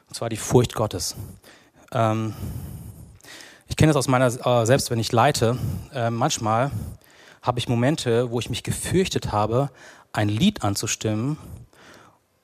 [0.08, 1.16] Und zwar die Furcht Gottes.
[1.92, 2.34] Ähm,
[3.68, 5.58] ich kenne das aus meiner, äh, selbst wenn ich leite,
[5.92, 6.70] äh, manchmal
[7.42, 9.70] habe ich Momente, wo ich mich gefürchtet habe,
[10.14, 11.36] ein Lied anzustimmen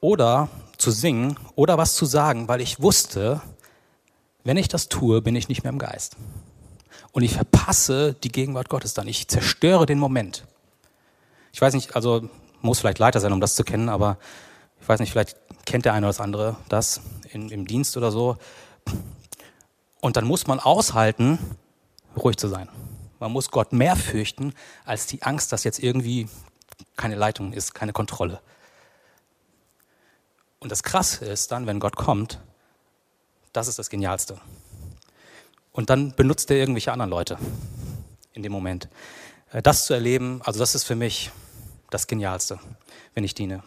[0.00, 3.40] oder zu singen oder was zu sagen, weil ich wusste,
[4.44, 6.16] wenn ich das tue, bin ich nicht mehr im Geist.
[7.12, 9.08] Und ich verpasse die Gegenwart Gottes dann.
[9.08, 10.46] Ich zerstöre den Moment.
[11.52, 12.28] Ich weiß nicht, also
[12.60, 14.18] muss vielleicht Leiter sein, um das zu kennen, aber
[14.80, 17.00] ich weiß nicht, vielleicht kennt der eine oder das andere das
[17.30, 18.36] in, im Dienst oder so.
[20.00, 21.38] Und dann muss man aushalten,
[22.16, 22.68] ruhig zu sein.
[23.18, 24.54] Man muss Gott mehr fürchten
[24.84, 26.28] als die Angst, dass jetzt irgendwie
[26.96, 28.40] keine Leitung ist, keine Kontrolle.
[30.58, 32.38] Und das Krasse ist dann, wenn Gott kommt,
[33.52, 34.38] das ist das Genialste.
[35.72, 37.38] Und dann benutzt er irgendwelche anderen Leute
[38.32, 38.88] in dem Moment.
[39.52, 41.30] Äh, das zu erleben, also das ist für mich
[41.90, 42.60] das Genialste,
[43.14, 43.62] wenn ich diene.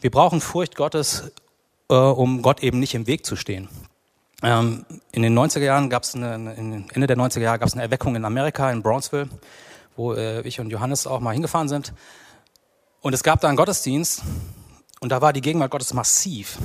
[0.00, 1.30] Wir brauchen Furcht Gottes,
[1.88, 3.68] äh, um Gott eben nicht im Weg zu stehen.
[4.42, 8.14] Ähm, in den 90er Jahren gab es Ende der 90er Jahre gab es eine Erweckung
[8.14, 9.28] in Amerika, in Brownsville,
[9.98, 11.92] wo äh, ich und Johannes auch mal hingefahren sind.
[13.00, 14.22] Und es gab da einen Gottesdienst
[15.00, 16.58] und da war die Gegenwart Gottes massiv.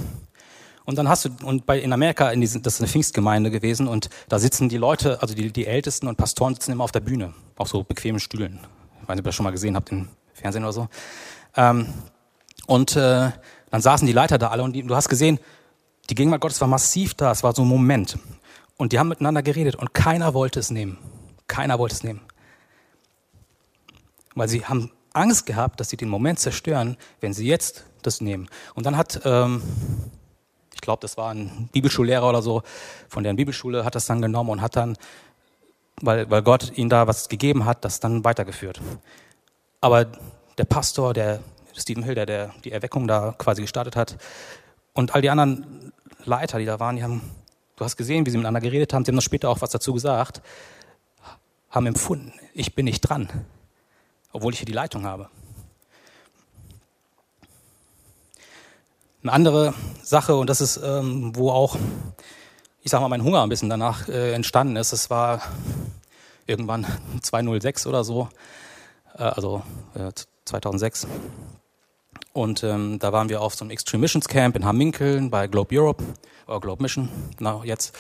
[0.86, 3.88] Und dann hast du, und bei, in Amerika, in diesen, das ist eine Pfingstgemeinde gewesen,
[3.88, 7.00] und da sitzen die Leute, also die, die Ältesten und Pastoren sitzen immer auf der
[7.00, 8.60] Bühne, auf so bequemen Stühlen.
[9.02, 10.88] Ich weiß nicht, ob ihr das schon mal gesehen habt im Fernsehen oder so.
[11.56, 11.88] Ähm,
[12.68, 13.32] und äh,
[13.70, 15.40] dann saßen die Leiter da alle und die, du hast gesehen,
[16.10, 18.18] die Gegenwart Gottes war massiv da, es war so ein Moment.
[18.76, 20.98] Und die haben miteinander geredet und keiner wollte es nehmen.
[21.48, 22.22] Keiner wollte es nehmen.
[24.36, 28.50] Weil sie haben Angst gehabt, dass sie den Moment zerstören, wenn sie jetzt das nehmen.
[28.74, 29.62] Und dann hat, ähm,
[30.74, 32.64] ich glaube, das war ein Bibelschullehrer oder so,
[33.08, 34.98] von deren Bibelschule hat das dann genommen und hat dann,
[36.02, 38.82] weil, weil Gott ihnen da was gegeben hat, das dann weitergeführt.
[39.82, 40.06] Aber
[40.58, 41.40] der Pastor, der
[41.76, 44.18] Stephen Hill, der, der die Erweckung da quasi gestartet hat,
[44.94, 45.92] und all die anderen
[46.24, 47.22] Leiter, die da waren, die haben,
[47.76, 49.94] du hast gesehen, wie sie miteinander geredet haben, sie haben das später auch was dazu
[49.94, 50.42] gesagt,
[51.70, 53.28] haben empfunden, ich bin nicht dran,
[54.34, 55.30] obwohl ich hier die Leitung habe.
[59.22, 61.78] Eine andere Sache, und das ist, ähm, wo auch,
[62.82, 65.42] ich sag mal, mein Hunger ein bisschen danach äh, entstanden ist, es war
[66.46, 66.86] irgendwann
[67.22, 68.28] 206 oder so,
[69.18, 69.64] äh, also
[69.94, 70.12] äh,
[70.44, 71.08] 2006.
[72.34, 75.74] Und ähm, da waren wir auf so einem Extreme Missions Camp in Hamminkeln bei Globe
[75.80, 76.04] Europe,
[76.48, 77.08] oder Globe Mission,
[77.40, 77.96] na, jetzt.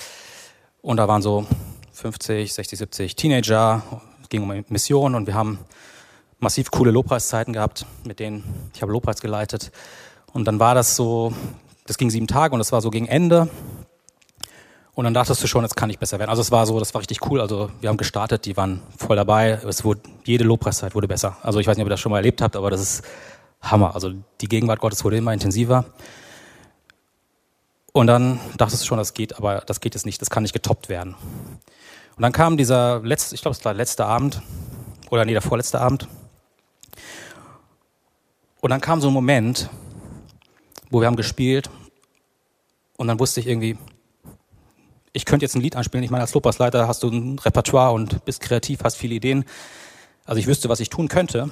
[0.82, 1.46] Und da waren so
[1.94, 3.82] 50, 60, 70 Teenager,
[4.22, 5.60] es ging um Missionen und wir haben
[6.44, 9.72] massiv coole Lobpreiszeiten gehabt, mit denen ich habe Lobpreis geleitet.
[10.32, 11.34] Und dann war das so,
[11.86, 13.50] das ging sieben Tage und das war so gegen Ende.
[14.96, 16.30] Und dann dachtest du schon, jetzt kann ich besser werden.
[16.30, 17.42] Also es war so, das war richtig cool.
[17.42, 19.60] Also wir haben gestartet, die waren voll dabei.
[19.68, 21.38] Es wurde, jede Lobpreiszeit wurde besser.
[21.42, 23.04] Also ich weiß nicht, ob ihr das schon mal erlebt habt, aber das ist
[23.62, 23.96] Hammer.
[23.96, 25.86] Also die Gegenwart Gottes wurde immer intensiver.
[27.92, 30.54] Und dann dachtest du schon, das geht, aber das geht jetzt nicht, das kann nicht
[30.54, 31.16] getoppt werden.
[32.16, 34.42] Und dann kam dieser letzte, ich glaube, es war der letzte Abend,
[35.10, 36.08] oder nee, der vorletzte Abend.
[38.64, 39.70] Und dann kam so ein Moment,
[40.90, 41.70] wo wir haben gespielt
[42.96, 43.78] und dann wusste ich irgendwie,
[45.12, 46.02] ich könnte jetzt ein Lied anspielen.
[46.02, 49.44] Ich meine, als Lobpreisleiter hast du ein Repertoire und bist kreativ, hast viele Ideen.
[50.24, 51.50] Also ich wüsste, was ich tun könnte,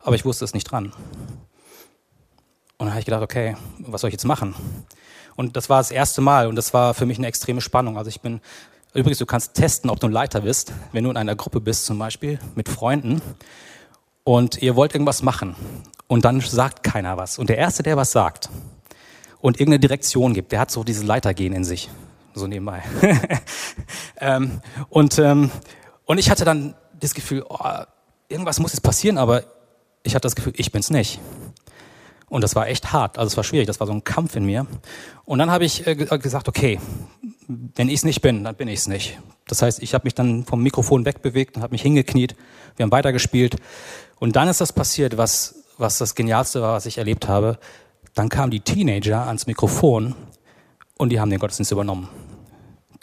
[0.00, 0.86] aber ich wusste es nicht dran.
[0.86, 4.56] Und dann habe ich gedacht, okay, was soll ich jetzt machen?
[5.36, 7.96] Und das war das erste Mal und das war für mich eine extreme Spannung.
[7.96, 8.40] Also ich bin,
[8.94, 11.86] übrigens, du kannst testen, ob du ein Leiter bist, wenn du in einer Gruppe bist
[11.86, 13.22] zum Beispiel mit Freunden
[14.24, 15.54] und ihr wollt irgendwas machen
[16.08, 17.38] und dann sagt keiner was.
[17.38, 18.50] Und der Erste, der was sagt
[19.40, 21.88] und irgendeine Direktion gibt, der hat so dieses Leitergehen in sich,
[22.34, 22.82] so nebenbei.
[24.20, 25.50] ähm, und, ähm,
[26.04, 27.58] und ich hatte dann das Gefühl, oh,
[28.28, 29.44] irgendwas muss jetzt passieren, aber
[30.02, 31.20] ich hatte das Gefühl, ich bin's nicht.
[32.28, 34.44] Und das war echt hart, also es war schwierig, das war so ein Kampf in
[34.44, 34.66] mir.
[35.24, 36.78] Und dann habe ich äh, gesagt, okay,
[37.46, 39.18] wenn ich es nicht bin, dann bin ich es nicht.
[39.46, 42.36] Das heißt, ich habe mich dann vom Mikrofon wegbewegt und habe mich hingekniet.
[42.76, 43.56] Wir haben weitergespielt.
[44.18, 47.58] Und dann ist das passiert, was, was das Genialste war, was ich erlebt habe.
[48.14, 50.14] Dann kamen die Teenager ans Mikrofon
[50.98, 52.08] und die haben den Gottesdienst übernommen.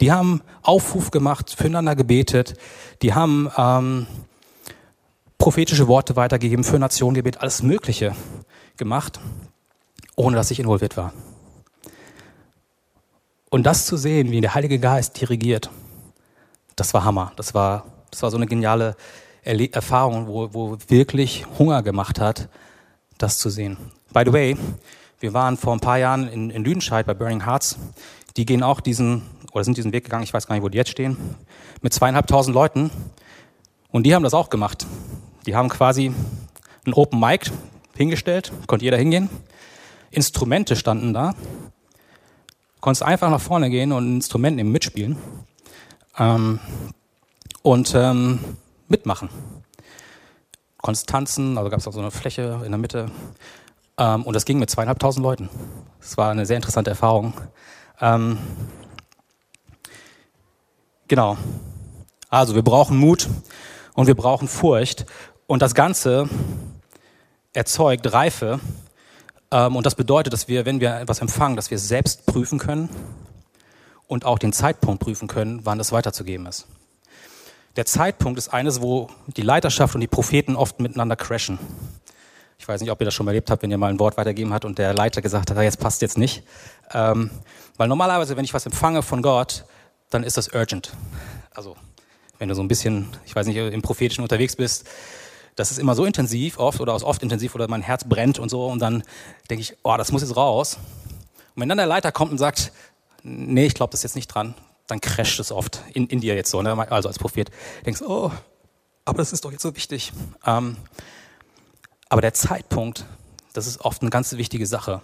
[0.00, 2.54] Die haben Aufruf gemacht, füreinander gebetet,
[3.00, 4.06] die haben ähm,
[5.38, 8.14] prophetische Worte weitergegeben, für Nationen gebetet, alles Mögliche
[8.76, 9.20] gemacht,
[10.14, 11.14] ohne dass ich involviert war.
[13.48, 15.70] Und das zu sehen, wie der Heilige Geist dirigiert,
[16.74, 17.32] das war Hammer.
[17.36, 18.96] Das war, das war so eine geniale
[19.42, 22.48] Erfahrung, wo, wo wirklich Hunger gemacht hat,
[23.18, 23.76] das zu sehen.
[24.12, 24.56] By the way,
[25.20, 27.78] wir waren vor ein paar Jahren in, in Lüdenscheid bei Burning Hearts.
[28.36, 30.78] Die gehen auch diesen, oder sind diesen Weg gegangen, ich weiß gar nicht, wo die
[30.78, 31.16] jetzt stehen,
[31.80, 32.90] mit zweieinhalbtausend Leuten.
[33.90, 34.86] Und die haben das auch gemacht.
[35.46, 36.12] Die haben quasi
[36.86, 37.50] ein Open Mic
[37.96, 39.30] hingestellt, konnte jeder hingehen.
[40.10, 41.34] Instrumente standen da.
[42.80, 45.16] Konntest einfach nach vorne gehen und ein Instrument nehmen, mitspielen.
[46.18, 46.60] Ähm,
[47.62, 48.38] und ähm,
[48.88, 49.28] mitmachen.
[50.86, 53.10] Konntest tanzen, also gab es auch so eine Fläche in der Mitte.
[53.98, 55.48] Ähm, und das ging mit zweieinhalbtausend Leuten.
[55.98, 57.32] Das war eine sehr interessante Erfahrung.
[58.00, 58.38] Ähm,
[61.08, 61.38] genau.
[62.30, 63.28] Also wir brauchen Mut
[63.94, 65.06] und wir brauchen Furcht.
[65.48, 66.28] Und das Ganze
[67.52, 68.60] erzeugt Reife.
[69.50, 72.90] Ähm, und das bedeutet, dass wir, wenn wir etwas empfangen, dass wir selbst prüfen können
[74.06, 76.68] und auch den Zeitpunkt prüfen können, wann das weiterzugeben ist.
[77.76, 81.58] Der Zeitpunkt ist eines, wo die Leiterschaft und die Propheten oft miteinander crashen.
[82.58, 84.54] Ich weiß nicht, ob ihr das schon erlebt habt, wenn ihr mal ein Wort weitergeben
[84.54, 86.42] hat und der Leiter gesagt hat, jetzt passt jetzt nicht.
[86.92, 87.30] Ähm,
[87.76, 89.66] weil normalerweise, wenn ich was empfange von Gott,
[90.08, 90.92] dann ist das urgent.
[91.54, 91.76] Also,
[92.38, 94.86] wenn du so ein bisschen, ich weiß nicht, im Prophetischen unterwegs bist,
[95.54, 98.66] das ist immer so intensiv, oft oder oft intensiv oder mein Herz brennt und so
[98.66, 99.02] und dann
[99.50, 100.78] denke ich, oh, das muss jetzt raus.
[101.54, 102.72] Und wenn dann der Leiter kommt und sagt,
[103.22, 104.54] nee, ich glaube das ist jetzt nicht dran,
[104.86, 106.90] dann crasht es oft in, in dir jetzt so, ne?
[106.90, 107.50] also als Prophet.
[107.84, 108.30] Denkst, oh,
[109.04, 110.12] aber das ist doch jetzt so wichtig.
[110.44, 110.76] Ähm,
[112.08, 113.04] aber der Zeitpunkt,
[113.52, 115.00] das ist oft eine ganz wichtige Sache.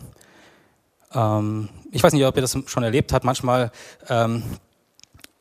[1.13, 3.25] Ähm, ich weiß nicht, ob ihr das schon erlebt habt.
[3.25, 3.73] Manchmal,
[4.09, 4.43] ähm,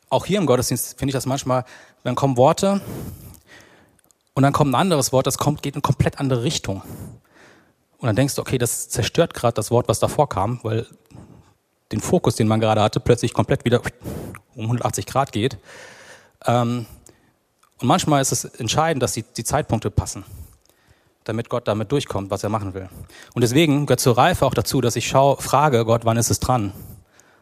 [0.08, 1.64] auch hier im Gottesdienst finde ich das manchmal,
[2.04, 2.80] dann kommen Worte
[4.34, 6.82] und dann kommt ein anderes Wort, das kommt, geht in eine komplett andere Richtung.
[7.98, 10.86] Und dann denkst du, okay, das zerstört gerade das Wort, was davor kam, weil
[11.92, 13.80] den Fokus, den man gerade hatte, plötzlich komplett wieder
[14.54, 15.58] um 180 Grad geht.
[16.46, 16.86] Ähm,
[17.80, 20.24] und manchmal ist es entscheidend, dass die, die Zeitpunkte passen
[21.24, 22.88] damit Gott damit durchkommt, was er machen will.
[23.34, 26.40] Und deswegen gehört zur Reife auch dazu, dass ich schaue, frage Gott, wann ist es
[26.40, 26.72] dran,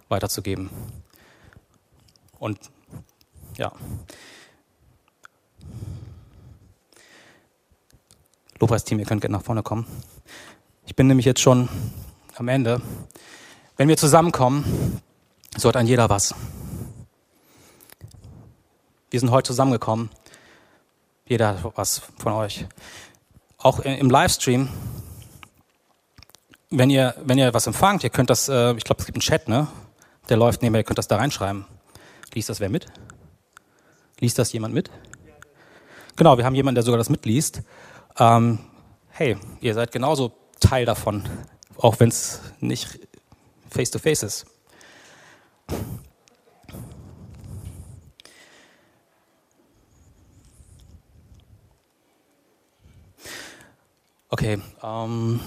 [0.08, 0.70] weiterzugeben.
[2.38, 2.58] Und
[3.56, 3.72] ja.
[8.58, 9.86] Lobpreisteam, ihr könnt gerne nach vorne kommen.
[10.86, 11.68] Ich bin nämlich jetzt schon
[12.36, 12.82] am Ende.
[13.80, 15.00] Wenn wir zusammenkommen,
[15.56, 16.34] so hat ein jeder was.
[19.08, 20.10] Wir sind heute zusammengekommen.
[21.24, 22.66] Jeder hat was von euch
[23.56, 24.68] auch im Livestream,
[26.68, 29.22] wenn ihr, wenn ihr was empfangt, ihr könnt das, äh, ich glaube, es gibt einen
[29.22, 29.66] Chat, ne?
[30.28, 31.64] Der läuft nebenher, ihr könnt das da reinschreiben.
[32.34, 32.84] Liest das wer mit?
[34.18, 34.90] Liest das jemand mit?
[36.16, 37.62] Genau, wir haben jemanden, der sogar das mitliest.
[38.18, 38.58] Ähm,
[39.08, 41.26] hey, ihr seid genauso Teil davon,
[41.78, 43.00] auch wenn es nicht
[43.70, 44.46] face-to-face -face ist.
[54.32, 55.40] Okay, ähm,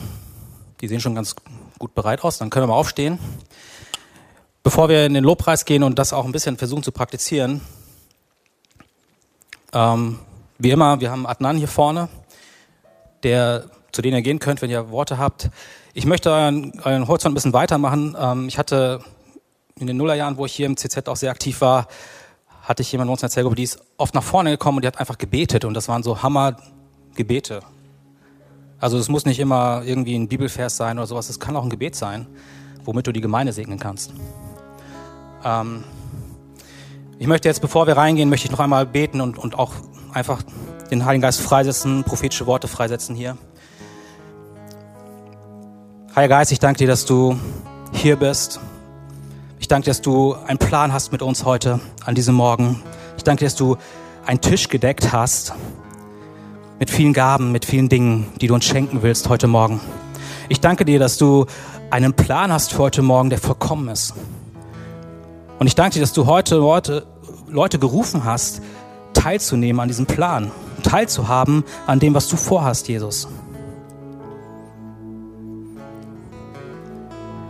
[0.81, 1.35] die sehen schon ganz
[1.79, 2.37] gut bereit aus.
[2.37, 3.17] Dann können wir mal aufstehen.
[4.61, 7.61] Bevor wir in den Lobpreis gehen und das auch ein bisschen versuchen zu praktizieren,
[9.73, 10.19] ähm,
[10.57, 12.09] wie immer, wir haben Adnan hier vorne,
[13.23, 15.49] der, zu dem ihr gehen könnt, wenn ihr Worte habt.
[15.95, 18.17] Ich möchte euren, euren Horizont ein bisschen weitermachen.
[18.19, 19.01] Ähm, ich hatte
[19.77, 21.87] in den Nullerjahren, wo ich hier im CZ auch sehr aktiv war,
[22.63, 24.81] hatte ich jemanden bei uns in der Zellgruppe, die ist oft nach vorne gekommen und
[24.81, 27.59] die hat einfach gebetet und das waren so Hammer-Gebete.
[28.79, 31.69] Also es muss nicht immer irgendwie ein Bibelvers sein oder sowas, es kann auch ein
[31.69, 32.25] Gebet sein,
[32.85, 34.13] womit du die Gemeinde segnen kannst.
[35.45, 35.83] Ähm,
[37.19, 39.73] ich möchte jetzt, bevor wir reingehen, möchte ich noch einmal beten und, und auch
[40.11, 40.41] einfach
[40.89, 43.37] den Heiligen Geist freisetzen, prophetische Worte freisetzen hier.
[46.15, 47.39] Heiliger Geist, ich danke dir, dass du
[47.91, 48.59] hier bist.
[49.59, 52.83] Ich danke dir, dass du einen Plan hast mit uns heute, an diesem Morgen.
[53.17, 53.77] Ich danke dir, dass du
[54.23, 55.55] einen Tisch gedeckt hast
[56.77, 59.81] mit vielen Gaben, mit vielen Dingen, die du uns schenken willst heute Morgen.
[60.49, 61.47] Ich danke dir, dass du
[61.89, 64.13] einen Plan hast für heute Morgen, der vollkommen ist.
[65.57, 67.07] Und ich danke dir, dass du heute Leute,
[67.47, 68.61] Leute gerufen hast,
[69.15, 70.51] teilzunehmen an diesem Plan,
[70.83, 73.27] teilzuhaben an dem, was du vorhast, Jesus.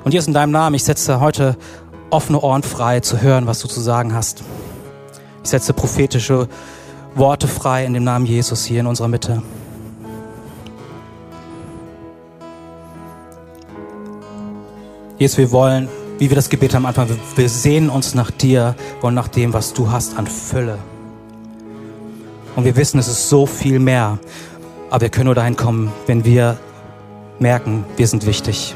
[0.04, 1.58] Und jetzt in deinem Namen, ich setze heute
[2.10, 4.44] offene Ohren frei, zu hören, was du zu sagen hast.
[5.44, 6.48] Ich setze prophetische
[7.16, 9.42] Worte frei in dem Namen Jesus hier in unserer Mitte.
[15.18, 15.88] Jesus, wir wollen,
[16.20, 19.74] wie wir das Gebet am Anfang, wir sehen uns nach dir und nach dem, was
[19.74, 20.80] du hast an Fülle.
[22.56, 24.20] Und wir wissen, es ist so viel mehr.
[24.90, 26.58] Aber wir können nur dahin kommen, wenn wir
[27.40, 28.76] merken, wir sind wichtig.